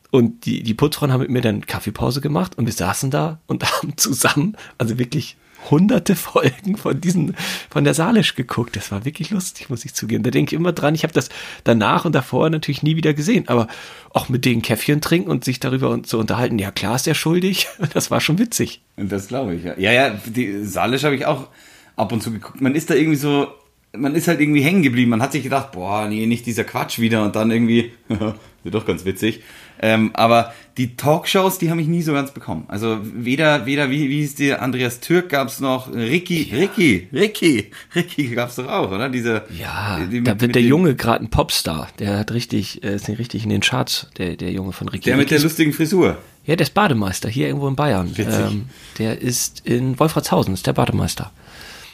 Und 0.09 0.45
die, 0.45 0.63
die 0.63 0.73
Putzfrauen 0.73 1.11
haben 1.11 1.21
mit 1.21 1.31
mir 1.31 1.41
dann 1.41 1.65
Kaffeepause 1.65 2.21
gemacht 2.21 2.57
und 2.57 2.65
wir 2.65 2.73
saßen 2.73 3.11
da 3.11 3.39
und 3.47 3.63
haben 3.71 3.97
zusammen, 3.97 4.55
also 4.77 4.97
wirklich 4.97 5.37
hunderte 5.69 6.15
Folgen 6.23 6.77
von 6.77 6.99
diesen, 6.99 7.35
von 7.69 7.83
der 7.83 7.93
Salisch 7.93 8.35
geguckt. 8.35 8.75
Das 8.75 8.91
war 8.91 9.05
wirklich 9.05 9.29
lustig, 9.29 9.69
muss 9.69 9.85
ich 9.85 9.93
zugeben. 9.93 10.23
Da 10.23 10.31
denke 10.31 10.55
ich 10.55 10.59
immer 10.59 10.73
dran, 10.73 10.95
ich 10.95 11.03
habe 11.03 11.13
das 11.13 11.29
danach 11.63 12.05
und 12.05 12.13
davor 12.13 12.49
natürlich 12.49 12.83
nie 12.83 12.95
wieder 12.95 13.13
gesehen. 13.13 13.47
Aber 13.47 13.67
auch 14.11 14.29
mit 14.29 14.45
denen 14.45 14.61
Käffchen 14.61 15.01
trinken 15.01 15.29
und 15.29 15.43
sich 15.43 15.59
darüber 15.59 16.01
zu 16.03 16.19
unterhalten, 16.19 16.59
ja 16.59 16.71
klar 16.71 16.95
ist 16.95 17.07
er 17.07 17.15
schuldig, 17.15 17.67
das 17.93 18.11
war 18.11 18.21
schon 18.21 18.39
witzig. 18.39 18.81
Das 18.97 19.27
glaube 19.27 19.55
ich, 19.55 19.63
ja. 19.63 19.77
Ja, 19.77 19.91
ja, 19.91 20.09
die 20.25 20.63
Salisch 20.63 21.03
habe 21.03 21.15
ich 21.15 21.25
auch 21.25 21.49
ab 21.95 22.11
und 22.11 22.21
zu 22.21 22.31
geguckt. 22.31 22.61
Man 22.61 22.75
ist 22.75 22.89
da 22.89 22.95
irgendwie 22.95 23.17
so, 23.17 23.47
man 23.95 24.15
ist 24.15 24.27
halt 24.27 24.39
irgendwie 24.41 24.61
hängen 24.61 24.81
geblieben. 24.83 25.11
Man 25.11 25.21
hat 25.21 25.31
sich 25.31 25.43
gedacht, 25.43 25.71
boah, 25.71 26.07
nee, 26.07 26.25
nicht 26.25 26.45
dieser 26.45 26.63
Quatsch 26.63 26.99
wieder. 26.99 27.23
Und 27.23 27.35
dann 27.35 27.51
irgendwie, 27.51 27.91
wird 28.63 28.73
doch 28.75 28.85
ganz 28.85 29.05
witzig. 29.05 29.41
Ähm, 29.81 30.11
aber 30.13 30.53
die 30.77 30.95
Talkshows, 30.95 31.57
die 31.57 31.69
habe 31.69 31.81
ich 31.81 31.87
nie 31.87 32.01
so 32.01 32.13
ganz 32.13 32.31
bekommen. 32.31 32.63
Also 32.69 32.99
weder, 33.03 33.65
weder, 33.65 33.89
wie, 33.89 34.09
wie 34.09 34.21
hieß 34.21 34.35
die, 34.35 34.53
Andreas 34.53 34.99
Türk 35.01 35.29
gab's 35.29 35.59
noch, 35.59 35.93
Ricky, 35.93 36.51
Ricky, 36.55 37.07
Ricky, 37.11 37.71
Ricky 37.95 38.29
gab's 38.29 38.55
doch 38.55 38.67
auch, 38.67 38.91
oder? 38.91 39.09
Diese, 39.09 39.43
Ja, 39.59 39.99
die- 40.09 40.23
da 40.23 40.31
mit- 40.33 40.41
wird 40.41 40.41
mit 40.41 40.55
der 40.55 40.61
Junge 40.61 40.95
gerade 40.95 41.25
ein 41.25 41.29
Popstar. 41.29 41.89
Der 41.99 42.17
hat 42.19 42.31
richtig, 42.31 42.83
äh, 42.83 42.95
ist 42.95 43.09
nicht 43.09 43.19
richtig 43.19 43.43
in 43.43 43.49
den 43.49 43.61
Charts, 43.61 44.07
der, 44.17 44.37
der 44.37 44.51
Junge 44.51 44.71
von 44.71 44.87
Ricky. 44.87 45.05
Der 45.05 45.17
mit 45.17 45.29
der 45.29 45.35
Ricky 45.37 45.45
ist- 45.45 45.51
lustigen 45.51 45.73
Frisur. 45.73 46.17
Ja, 46.45 46.55
der 46.55 46.65
ist 46.65 46.73
Bademeister, 46.73 47.29
hier 47.29 47.47
irgendwo 47.47 47.67
in 47.67 47.75
Bayern. 47.75 48.07
Ähm, 48.07 48.17
Witzig. 48.17 48.61
der 48.99 49.21
ist 49.21 49.61
in 49.65 49.99
Wolfratshausen, 49.99 50.53
ist 50.53 50.65
der 50.67 50.73
Bademeister. 50.73 51.31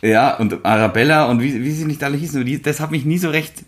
Ja, 0.01 0.37
und 0.37 0.65
Arabella 0.65 1.25
und 1.25 1.41
wie, 1.41 1.63
wie 1.63 1.71
sie 1.71 1.85
nicht 1.85 2.03
alle 2.03 2.17
hießen, 2.17 2.45
die, 2.45 2.61
das 2.61 2.79
hat 2.79 2.91
mich 2.91 3.05
nie 3.05 3.17
so 3.17 3.29
recht 3.29 3.63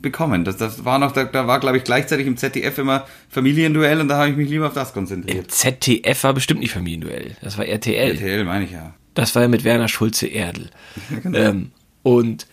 bekommen. 0.00 0.44
Das, 0.44 0.56
das 0.56 0.84
war 0.84 0.98
noch, 0.98 1.12
da, 1.12 1.24
da 1.24 1.46
war, 1.46 1.60
glaube 1.60 1.78
ich, 1.78 1.84
gleichzeitig 1.84 2.26
im 2.26 2.36
ZDF 2.36 2.78
immer 2.78 3.06
Familienduell 3.28 4.00
und 4.00 4.08
da 4.08 4.18
habe 4.18 4.30
ich 4.30 4.36
mich 4.36 4.48
lieber 4.48 4.66
auf 4.66 4.74
das 4.74 4.88
Im 4.88 4.94
konzentriert. 4.94 5.50
ZDF 5.50 6.24
war 6.24 6.34
bestimmt 6.34 6.60
nicht 6.60 6.72
Familienduell. 6.72 7.36
Das 7.42 7.58
war 7.58 7.66
RTL. 7.66 8.12
RTL 8.12 8.44
meine 8.44 8.64
ich 8.64 8.72
ja. 8.72 8.94
Das 9.14 9.34
war 9.34 9.42
ja 9.42 9.48
mit 9.48 9.64
Werner 9.64 9.88
Schulze-Erdl. 9.88 10.70
genau. 11.22 11.38
ähm, 11.38 11.70
und 12.02 12.46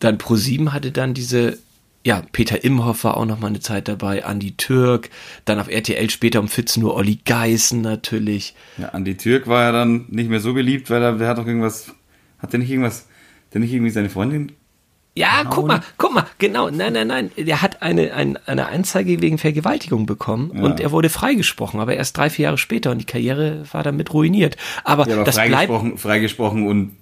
dann 0.00 0.18
ProSieben 0.18 0.72
hatte 0.72 0.90
dann 0.90 1.14
diese, 1.14 1.58
ja, 2.04 2.22
Peter 2.32 2.64
Imhoff 2.64 3.04
war 3.04 3.16
auch 3.16 3.26
noch 3.26 3.38
mal 3.38 3.48
eine 3.48 3.60
Zeit 3.60 3.86
dabei, 3.86 4.24
Andi 4.24 4.52
Türk, 4.52 5.10
dann 5.44 5.60
auf 5.60 5.68
RTL 5.68 6.10
später 6.10 6.40
um 6.40 6.48
14 6.48 6.82
Uhr 6.82 6.94
Olli 6.94 7.20
Geißen 7.24 7.80
natürlich. 7.80 8.54
ja. 8.78 8.88
Andi 8.88 9.16
Türk 9.16 9.46
war 9.46 9.62
ja 9.64 9.72
dann 9.72 10.06
nicht 10.08 10.30
mehr 10.30 10.40
so 10.40 10.54
beliebt, 10.54 10.90
weil 10.90 11.02
er, 11.02 11.12
der 11.12 11.28
hat 11.28 11.38
doch 11.38 11.46
irgendwas, 11.46 11.94
hat 12.40 12.52
der 12.52 12.60
nicht 12.60 12.70
irgendwas, 12.70 13.06
der 13.52 13.60
nicht 13.60 13.72
irgendwie 13.72 13.90
seine 13.90 14.10
Freundin? 14.10 14.52
Ja, 15.16 15.44
guck 15.44 15.66
mal, 15.66 15.82
guck 15.98 16.14
mal, 16.14 16.24
genau, 16.38 16.70
nein, 16.70 16.92
nein, 16.92 17.08
nein, 17.08 17.30
der 17.36 17.62
hat 17.62 17.82
eine, 17.82 18.14
ein, 18.14 18.38
eine 18.46 18.68
Anzeige 18.68 19.20
wegen 19.20 19.38
Vergewaltigung 19.38 20.06
bekommen 20.06 20.50
und 20.50 20.78
er 20.78 20.92
wurde 20.92 21.08
freigesprochen, 21.08 21.80
aber 21.80 21.96
erst 21.96 22.16
drei, 22.16 22.30
vier 22.30 22.44
Jahre 22.44 22.58
später 22.58 22.92
und 22.92 22.98
die 22.98 23.06
Karriere 23.06 23.64
war 23.72 23.82
damit 23.82 24.14
ruiniert. 24.14 24.56
Aber, 24.84 25.08
Ja, 25.08 25.16
aber 25.16 25.24
das 25.24 25.34
bleibt, 25.34 25.50
freigesprochen, 25.50 25.98
freigesprochen 25.98 26.66
und 26.66 26.92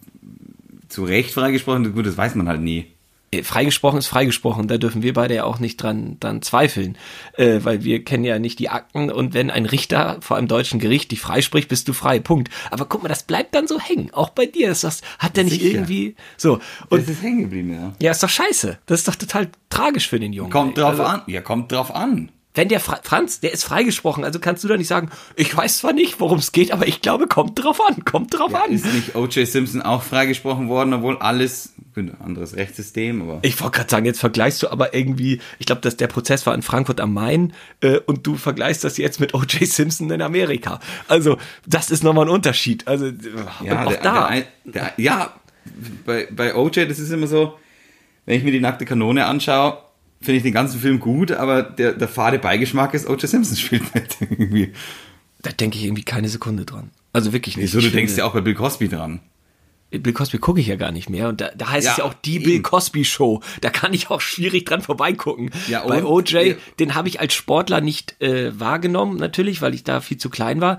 zu 0.89 1.05
Recht 1.05 1.33
freigesprochen, 1.33 1.93
gut, 1.95 2.07
das 2.07 2.17
weiß 2.17 2.35
man 2.35 2.49
halt 2.49 2.63
nie. 2.63 2.87
Äh, 3.31 3.43
freigesprochen 3.43 3.99
ist 3.99 4.07
freigesprochen, 4.07 4.69
da 4.69 4.79
dürfen 4.79 5.03
wir 5.03 5.13
beide 5.13 5.35
ja 5.35 5.45
auch 5.45 5.59
nicht 5.59 5.83
dran, 5.83 6.17
dran 6.21 6.43
zweifeln, 6.43 6.97
äh, 7.37 7.61
weil 7.63 7.85
wir 7.85 8.05
kennen 8.05 8.25
ja 8.25 8.39
nicht 8.39 8.59
die 8.59 8.69
Akten 8.71 9.11
und 9.11 9.35
wenn 9.35 9.51
ein 9.51 9.67
Richter 9.67 10.17
vor 10.21 10.37
einem 10.37 10.49
deutschen 10.49 10.81
Gericht 10.81 11.11
dich 11.11 11.21
freispricht, 11.21 11.69
bist 11.69 11.89
du 11.89 11.93
frei, 11.93 12.21
Punkt. 12.21 12.51
Aber 12.71 12.87
guck 12.87 13.03
mal, 13.03 13.09
das 13.09 13.23
bleibt 13.25 13.55
dann 13.55 13.67
so 13.69 13.79
hängen, 13.79 14.11
auch 14.13 14.31
bei 14.31 14.47
dir, 14.47 14.71
ist 14.71 14.85
das, 14.85 15.03
hat 15.19 15.37
der 15.37 15.45
nicht 15.45 15.61
Sicher. 15.61 15.75
irgendwie, 15.75 16.17
so, 16.37 16.55
Und 16.55 16.63
und 16.91 17.01
das 17.03 17.11
ist 17.11 17.23
hängen 17.23 17.41
geblieben, 17.43 17.73
ja. 17.75 17.93
ja, 18.01 18.11
ist 18.11 18.23
doch 18.23 18.29
scheiße, 18.29 18.79
das 18.87 19.01
ist 19.01 19.09
doch 19.09 19.17
total 19.17 19.49
tragisch 19.69 20.09
für 20.09 20.19
den 20.19 20.33
Jungen. 20.33 20.51
Kommt 20.51 20.77
ey. 20.79 20.83
drauf 20.83 20.91
Also, 20.93 21.05
an. 21.05 21.23
Ja, 21.27 21.41
kommt 21.43 21.71
drauf 21.73 21.95
an. 21.95 22.31
Wenn 22.59 22.69
der 22.69 22.81
Fra 22.81 22.99
Franz, 23.05 23.39
der 23.39 23.53
ist 23.53 23.63
freigesprochen, 23.63 24.25
also 24.25 24.41
kannst 24.41 24.65
du 24.65 24.69
da 24.69 24.77
nicht 24.77 24.89
sagen, 24.89 25.11
ich 25.37 25.57
weiß 25.57 25.79
zwar 25.79 25.93
nicht, 25.93 26.19
worum 26.19 26.39
es 26.41 26.51
geht, 26.51 26.73
aber 26.73 26.89
ich 26.89 27.01
glaube, 27.01 27.29
kommt 27.29 27.63
drauf 27.63 27.81
an, 27.89 28.05
kommt 28.05 28.37
drauf 28.37 28.51
Ja, 28.51 28.65
an. 28.65 28.73
ist 28.73 28.85
nicht 28.93 29.15
O.J. 29.15 29.47
Simpson 29.47 29.81
auch 29.81 30.03
freigesprochen 30.03 30.69
worden, 30.69 30.93
obwohl 30.93 31.17
alles, 31.19 31.73
anderes 32.21 32.57
Rechtssystem, 32.57 33.23
aber. 33.23 33.39
Ich 33.43 33.61
wollte 33.61 33.77
gerade 33.79 33.91
sagen, 33.91 34.07
jetzt 34.07 34.19
vergleichst 34.21 34.63
du 34.65 34.69
aber 34.71 34.93
irgendwie, 34.93 35.41
ich 35.61 35.67
glaube, 35.67 35.83
dass 35.83 35.97
der 35.97 36.09
Prozess 36.09 36.47
war 36.47 36.55
in 36.55 36.63
Frankfurt 36.63 37.01
am 37.01 37.15
Main 37.15 37.53
äh, 37.81 37.99
und 38.07 38.27
du 38.27 38.35
vergleichst 38.35 38.83
das 38.83 38.97
jetzt 38.99 39.21
mit 39.21 39.35
O.J. 39.35 39.65
Simpson 39.65 40.11
in 40.11 40.21
Amerika. 40.21 40.81
Also, 41.07 41.39
das 41.65 41.91
ist 41.93 42.03
nochmal 42.03 42.27
ein 42.27 42.31
Unterschied. 42.31 42.89
Also, 42.89 43.07
Ja, 43.65 43.81
und 43.83 43.87
auch 43.87 43.93
der, 43.93 44.03
da. 44.03 44.31
Der, 44.31 44.45
der, 44.65 44.93
ja, 44.97 45.33
bei, 46.05 46.27
bei 46.31 46.55
OJ, 46.57 46.87
das 46.87 46.99
ist 46.99 47.11
immer 47.13 47.27
so, 47.29 47.57
wenn 48.27 48.37
ich 48.37 48.43
mir 48.45 48.53
die 48.53 48.61
nackte 48.61 48.85
Kanone 48.85 49.27
anschaue, 49.27 49.79
finde 50.21 50.39
ich 50.39 50.43
den 50.43 50.53
ganzen 50.53 50.81
Film 50.81 51.01
gut, 51.01 51.31
aber 51.33 51.63
der, 51.63 51.93
der 51.93 52.09
fade 52.09 52.39
Beigeschmack 52.39 52.95
ist, 52.95 53.09
O.J. 53.09 53.29
Simpson 53.29 53.57
spielt 53.57 53.95
mit. 53.95 54.17
Irgendwie. 54.21 54.73
Da 55.43 55.53
denke 55.53 55.79
ich 55.79 55.85
irgendwie 55.85 56.03
keine 56.03 56.29
Sekunde 56.29 56.65
dran. 56.65 56.91
Also 57.13 57.33
wirklich 57.33 57.57
nicht. 57.57 57.67
Wieso, 57.73 57.81
du 57.81 57.91
denkst 57.91 58.17
ja 58.17 58.25
auch 58.25 58.33
bei 58.35 58.41
Bill 58.41 58.55
Cosby 58.55 58.89
dran. 58.89 59.21
Bill 59.91 60.13
Cosby 60.13 60.39
gucke 60.39 60.61
ich 60.61 60.67
ja 60.67 60.75
gar 60.77 60.91
nicht 60.91 61.09
mehr. 61.09 61.29
Und 61.29 61.41
da, 61.41 61.51
da 61.57 61.71
heißt 61.71 61.85
Ja, 61.87 61.93
es 61.93 61.99
ja 61.99 62.05
auch 62.05 62.13
die 62.15 62.35
eben. 62.37 62.45
Bill 62.45 62.61
Cosby 62.63 63.05
Show. 63.05 63.41
Da 63.61 63.71
kann 63.71 63.95
ich 63.95 64.11
auch 64.11 64.21
schwierig 64.21 64.67
dran 64.67 64.83
vorbeigucken. 64.83 65.51
Ja, 65.69 65.87
Bei? 65.87 66.05
OJ, 66.05 66.49
Ja. 66.51 66.55
den 66.81 66.95
habe 66.97 67.07
ich 67.09 67.21
als 67.21 67.35
Sportler 67.35 67.81
nicht 67.81 68.21
äh, 68.21 68.59
wahrgenommen, 68.59 69.17
natürlich, 69.17 69.63
weil 69.63 69.75
ich 69.75 69.85
da 69.85 70.01
viel 70.01 70.19
zu 70.19 70.29
klein 70.29 70.61
war, 70.61 70.79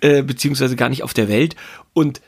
äh, 0.00 0.22
beziehungsweise 0.22 0.74
gar 0.76 0.88
nicht 0.88 1.04
auf 1.04 1.14
der 1.14 1.28
Welt. 1.28 1.54
Und 1.92 2.20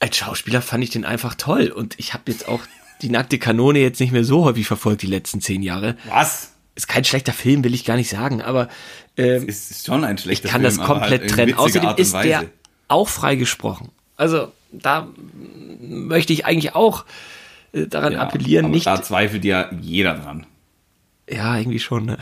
als 0.00 0.16
Schauspieler 0.16 0.62
fand 0.62 0.82
ich 0.82 0.90
den 0.90 1.04
einfach 1.04 1.34
toll. 1.34 1.68
Und 1.68 1.94
ich 1.98 2.14
habe 2.14 2.24
jetzt 2.32 2.48
auch 2.48 2.62
die 3.02 3.10
nackte 3.10 3.38
Kanone 3.38 3.78
jetzt 3.80 4.00
nicht 4.00 4.12
mehr 4.12 4.24
so 4.24 4.44
häufig 4.44 4.66
verfolgt, 4.66 5.02
die 5.02 5.06
letzten 5.06 5.40
zehn 5.40 5.62
Jahre. 5.62 5.96
Was? 6.08 6.52
Ist 6.74 6.88
kein 6.88 7.04
schlechter 7.04 7.32
Film, 7.32 7.64
will 7.64 7.74
ich 7.74 7.84
gar 7.84 7.96
nicht 7.96 8.08
sagen, 8.08 8.40
aber 8.42 8.68
ähm, 9.16 9.46
Ist, 9.48 9.70
ist 9.70 9.86
schon 9.86 10.04
ein 10.04 10.16
schlechter 10.18 10.46
ich 10.46 10.52
kann 10.52 10.62
Film, 10.62 10.76
das 10.76 10.86
komplett 10.86 11.22
halt 11.22 11.30
trennen. 11.30 11.54
Außerdem 11.54 11.90
ist 11.96 12.14
der 12.14 12.44
auch 12.88 13.08
freigesprochen. 13.08 13.88
Also 14.16 14.48
da 14.72 15.08
möchte 15.80 16.32
ich 16.32 16.46
eigentlich 16.46 16.74
auch 16.74 17.04
äh, 17.72 17.86
daran 17.86 18.12
Ja, 18.14 18.20
appellieren, 18.20 18.66
aber 18.66 18.74
nicht. 18.74 18.86
Da 18.86 19.02
zweifelt 19.02 19.44
ja 19.44 19.70
jeder 19.80 20.14
dran. 20.14 20.46
Ja, 21.28 21.56
irgendwie 21.58 21.78
schon. 21.80 22.06
Ne? 22.06 22.18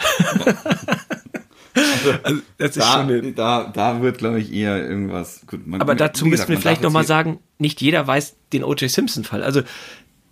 also, 1.75 2.41
das 2.59 2.71
ist 2.71 2.79
Da, 2.79 2.93
schon 2.93 3.01
eine, 3.11 3.33
da, 3.33 3.71
da 3.73 4.03
wird, 4.03 4.19
glaube 4.19 4.41
ich, 4.41 4.53
eher 4.53 4.77
irgendwas. 4.83 5.43
Gut, 5.47 5.67
man, 5.67 5.81
aber 5.81 5.95
dazu 5.95 6.27
müssen 6.27 6.49
wir 6.49 6.59
vielleicht 6.59 6.79
darf 6.83 6.85
noch 6.85 6.93
mal 6.93 7.01
jetzt 7.01 7.09
hier- 7.09 7.17
sagen, 7.17 7.39
nicht 7.59 7.81
jeder 7.81 8.07
weiß 8.07 8.37
den 8.53 8.65
O.J. 8.65 8.91
Simpson-Fall. 8.91 9.43
Also 9.43 9.63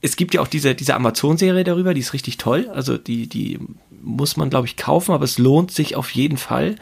es 0.06 0.16
gibt 0.16 0.34
ja 0.34 0.40
auch 0.40 0.48
diese, 0.48 0.74
diese 0.74 0.94
Amazon-Serie 0.94 1.64
darüber, 1.64 1.92
die 1.94 2.00
ist 2.00 2.12
richtig 2.12 2.38
toll. 2.38 2.68
Also 2.72 2.96
die, 2.96 3.26
die 3.28 3.58
muss 4.02 4.36
man, 4.36 4.50
glaube 4.50 4.66
ich, 4.66 4.76
kaufen, 4.76 5.12
aber 5.12 5.24
es 5.24 5.38
lohnt 5.38 5.70
sich 5.72 5.96
auf 5.96 6.10
jeden 6.10 6.38
Fall. 6.38 6.76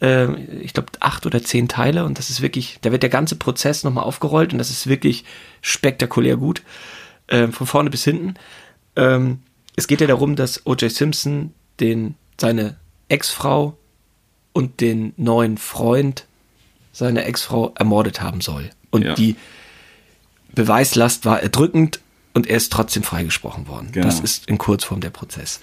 Ähm, 0.00 0.38
ich 0.62 0.72
glaube, 0.72 0.92
acht 1.00 1.26
oder 1.26 1.42
zehn 1.42 1.68
Teile 1.68 2.04
und 2.04 2.18
das 2.18 2.30
ist 2.30 2.40
wirklich, 2.40 2.78
da 2.82 2.92
wird 2.92 3.02
der 3.02 3.10
ganze 3.10 3.36
Prozess 3.36 3.82
nochmal 3.84 4.04
aufgerollt 4.04 4.52
und 4.52 4.58
das 4.58 4.70
ist 4.70 4.86
wirklich 4.86 5.24
spektakulär 5.62 6.36
gut. 6.36 6.62
Ähm, 7.28 7.52
von 7.52 7.66
vorne 7.66 7.90
bis 7.90 8.04
hinten. 8.04 8.34
Ähm, 8.96 9.40
es 9.76 9.86
geht 9.86 10.00
ja 10.00 10.06
darum, 10.06 10.36
dass 10.36 10.66
O.J. 10.66 10.90
Simpson 10.90 11.52
den, 11.80 12.14
seine 12.40 12.76
Ex-Frau 13.08 13.76
und 14.52 14.80
den 14.80 15.12
neuen 15.16 15.58
Freund 15.58 16.26
seiner 16.92 17.24
Ex-Frau 17.26 17.72
ermordet 17.76 18.20
haben 18.20 18.40
soll. 18.40 18.70
Und 18.90 19.04
Ja. 19.04 19.14
die 19.14 19.36
Beweislast 20.54 21.24
war 21.24 21.40
erdrückend 21.40 22.00
und 22.34 22.46
er 22.46 22.56
ist 22.56 22.72
trotzdem 22.72 23.02
freigesprochen 23.02 23.68
worden. 23.68 23.88
Genau. 23.92 24.06
Das 24.06 24.20
ist 24.20 24.46
in 24.48 24.58
Kurzform 24.58 25.00
der 25.00 25.10
Prozess. 25.10 25.60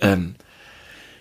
Ähm, 0.00 0.34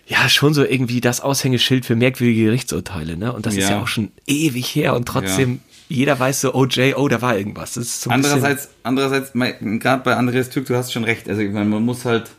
ja, 0.08 0.30
schon 0.30 0.54
so 0.54 0.64
irgendwie 0.64 1.02
das 1.02 1.22
Aushängeschild 1.22 1.86
für 1.86 1.96
merkwürdige 1.96 2.46
Gerichtsurteile, 2.46 3.18
ne? 3.18 3.34
Und 3.34 3.46
das 3.46 3.56
ist 3.56 3.64
Ja. 3.64 3.72
ja 3.72 3.82
auch 3.82 3.88
schon 3.88 4.12
ewig 4.28 4.68
her 4.76 4.96
und 4.96 5.08
trotzdem 5.08 5.62
jeder 5.88 6.20
weiß 6.20 6.42
so, 6.42 6.54
OJ, 6.56 6.94
oh, 6.96 7.08
da 7.08 7.22
war 7.22 7.38
irgendwas. 7.38 7.74
Das 7.74 7.86
ist 7.86 8.02
so 8.02 8.10
Andererseits, 8.10 8.70
andererseits, 8.84 9.34
gerade 9.34 10.04
bei 10.04 10.16
Andreas 10.16 10.50
Tück, 10.50 10.66
du 10.66 10.76
hast 10.76 10.92
schon 10.92 11.04
recht. 11.04 11.30
Also 11.30 11.42
ich 11.42 11.52
meine, 11.52 11.66
man 11.66 11.84
muss 11.84 12.06
halt, 12.06 12.30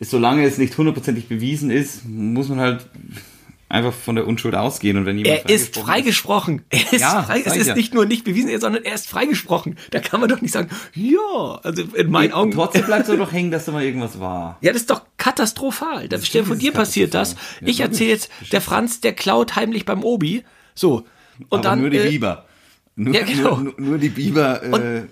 solange 0.00 0.44
es 0.44 0.56
nicht 0.58 0.76
hundertprozentig 0.78 1.28
bewiesen 1.28 1.70
ist, 1.70 2.06
muss 2.06 2.48
man 2.48 2.60
halt 2.60 2.86
einfach 3.70 3.94
von 3.94 4.16
der 4.16 4.26
Unschuld 4.26 4.54
ausgehen. 4.54 4.96
Und 4.98 5.06
wenn 5.06 5.16
jemand 5.16 5.48
Er 5.48 5.54
ist 5.54 5.76
freigesprochen. 5.76 6.62
Er 6.70 6.92
ist 6.92 7.00
Ja, 7.00 7.22
frei. 7.22 7.42
Es 7.44 7.56
ist 7.56 7.68
ja. 7.68 7.74
nicht 7.74 7.94
nur 7.94 8.04
nicht 8.04 8.24
bewiesen, 8.24 8.58
sondern 8.60 8.84
er 8.84 8.94
ist 8.94 9.08
freigesprochen. 9.08 9.78
Da 9.92 10.00
kann 10.00 10.20
man 10.20 10.28
doch 10.28 10.40
nicht 10.40 10.52
sagen, 10.52 10.68
ja, 10.94 11.60
also 11.62 11.82
in 11.94 12.10
meinen 12.10 12.32
Augen. 12.32 12.50
Trotzdem 12.50 12.84
bleibt 12.84 13.06
so 13.06 13.16
doch 13.16 13.32
hängen, 13.32 13.50
dass 13.50 13.64
da 13.64 13.72
mal 13.72 13.84
irgendwas 13.84 14.20
war. 14.20 14.58
Ja, 14.60 14.72
das 14.72 14.82
ist 14.82 14.90
doch 14.90 15.02
katastrophal. 15.16 16.08
Da 16.08 16.18
stell 16.20 16.42
das 16.44 16.58
dir 16.58 16.70
ist 16.70 16.76
passiert 16.76 17.14
das. 17.14 17.36
Ja, 17.60 17.68
Ich 17.68 17.80
erzähle 17.80 18.10
jetzt, 18.10 18.30
der 18.52 18.60
Franz, 18.60 19.00
der 19.00 19.12
klaut 19.12 19.56
heimlich 19.56 19.86
beim 19.86 20.02
Obi. 20.02 20.44
So. 20.74 21.04
Und 21.48 21.60
Aber 21.60 21.62
dann, 21.62 21.80
nur 21.80 21.90
die 21.90 21.98
äh, 21.98 22.10
Biber. 22.10 22.44
Nur, 22.96 23.14
ja, 23.14 23.22
genau. 23.22 23.56
nur, 23.56 23.74
nur 23.78 23.98
die 23.98 24.10
Biber. 24.10 24.60
Und 24.64 24.82
äh, 24.82 25.02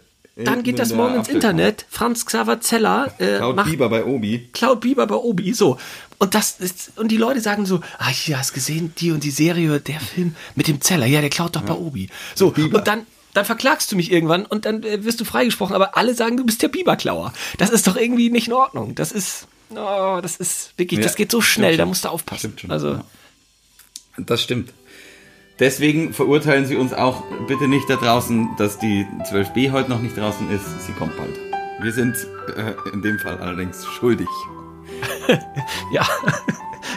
dann 0.45 0.63
geht 0.63 0.79
das 0.79 0.93
morgen 0.93 1.17
ins 1.17 1.29
Internet. 1.29 1.87
Franz 1.89 2.25
Xaver 2.27 2.61
Zeller 2.61 3.13
äh, 3.19 3.39
Laut 3.39 3.57
macht 3.57 3.71
Biber 3.71 3.89
bei 3.89 4.05
Obi. 4.05 4.51
Cloud 4.53 4.81
Bieber 4.81 5.07
bei 5.07 5.17
Obi, 5.17 5.53
so. 5.53 5.79
Und 6.19 6.35
das 6.35 6.59
ist, 6.59 6.93
und 6.97 7.09
die 7.09 7.17
Leute 7.17 7.41
sagen 7.41 7.65
so, 7.65 7.81
ah, 7.99 8.09
hier 8.09 8.39
hast 8.39 8.53
gesehen, 8.53 8.93
die 8.99 9.13
und 9.13 9.23
die 9.23 9.31
Serie, 9.31 9.79
der 9.81 10.01
Film 10.01 10.35
mit 10.57 10.67
dem 10.67 10.81
Zeller, 10.81 11.07
ja, 11.07 11.21
der 11.21 11.31
klaut 11.31 11.55
doch 11.55 11.63
bei 11.63 11.75
Obi. 11.75 12.09
So, 12.35 12.49
und 12.49 12.87
dann, 12.89 13.07
dann 13.35 13.45
verklagst 13.45 13.93
du 13.93 13.97
mich 13.97 14.11
irgendwann 14.11 14.45
und 14.45 14.65
dann 14.65 14.83
äh, 14.83 15.05
wirst 15.05 15.21
du 15.21 15.25
freigesprochen, 15.25 15.77
aber 15.77 15.97
alle 15.97 16.15
sagen, 16.15 16.37
du 16.37 16.45
bist 16.45 16.61
der 16.63 16.69
Biberklauer. 16.69 17.33
Das 17.59 17.71
ist 17.71 17.87
doch 17.87 17.97
irgendwie 17.97 18.31
nicht 18.31 18.49
in 18.49 18.53
Ordnung. 18.53 18.97
Das 18.97 19.13
ist, 19.13 19.47
oh, 19.71 20.19
das 20.21 20.37
ist 20.37 20.73
wirklich, 20.77 20.99
Ja, 20.99 21.05
das 21.05 21.15
geht 21.15 21.31
so 21.31 21.41
schnell, 21.41 21.77
da 21.77 21.87
musst 21.87 22.05
du 22.05 22.09
aufpassen. 22.09 22.39
Stimmt 22.41 22.61
schon, 22.63 22.71
Also, 22.73 22.89
ja. 22.95 23.05
Das 24.17 24.43
stimmt. 24.43 24.73
Deswegen 25.61 26.13
verurteilen 26.13 26.67
Sie 26.67 26.77
uns 26.77 26.93
auch 26.93 27.23
bitte 27.47 27.69
nicht 27.69 27.89
da 27.89 27.97
draußen, 27.97 28.51
dass 28.59 28.79
die 28.79 29.07
12b 29.31 29.71
heute 29.73 29.91
noch 29.91 30.01
nicht 30.01 30.17
draußen 30.17 30.51
ist. 30.51 30.87
Sie 30.87 30.93
kommt 30.93 31.17
bald. 31.17 31.37
Wir 31.81 31.93
sind 31.93 32.17
äh, 32.57 32.75
in 32.93 33.03
dem 33.03 33.19
Fall 33.21 33.39
allerdings 33.39 33.85
schuldig. 33.87 34.29
ja, 35.93 36.07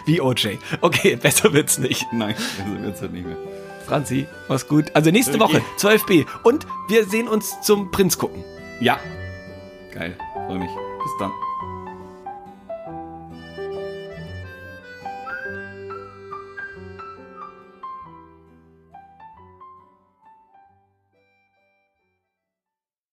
wie 0.05 0.21
OJ. 0.21 0.57
Okay, 0.81 1.15
besser 1.21 1.53
wird's 1.53 1.77
nicht. 1.77 2.05
Nein, 2.11 2.35
also 2.59 2.83
wird's 2.83 3.01
halt 3.01 3.13
nicht 3.13 3.25
mehr. 3.25 3.37
Franzi, 3.85 4.27
mach's 4.47 4.67
gut. 4.67 4.85
Also 4.93 5.11
nächste 5.11 5.39
Okay. 5.39 5.41
Woche, 5.41 5.61
12b. 5.77 6.25
Und 6.43 6.65
wir 6.87 7.05
sehen 7.05 7.27
uns 7.27 7.61
zum 7.61 7.91
Prinz 7.91 8.17
gucken. 8.17 8.43
Ja. 8.79 8.99
Geil. 9.93 10.15
Freue 10.47 10.59
mich. 10.59 10.69
Bis 11.03 11.11
dann. 11.19 11.31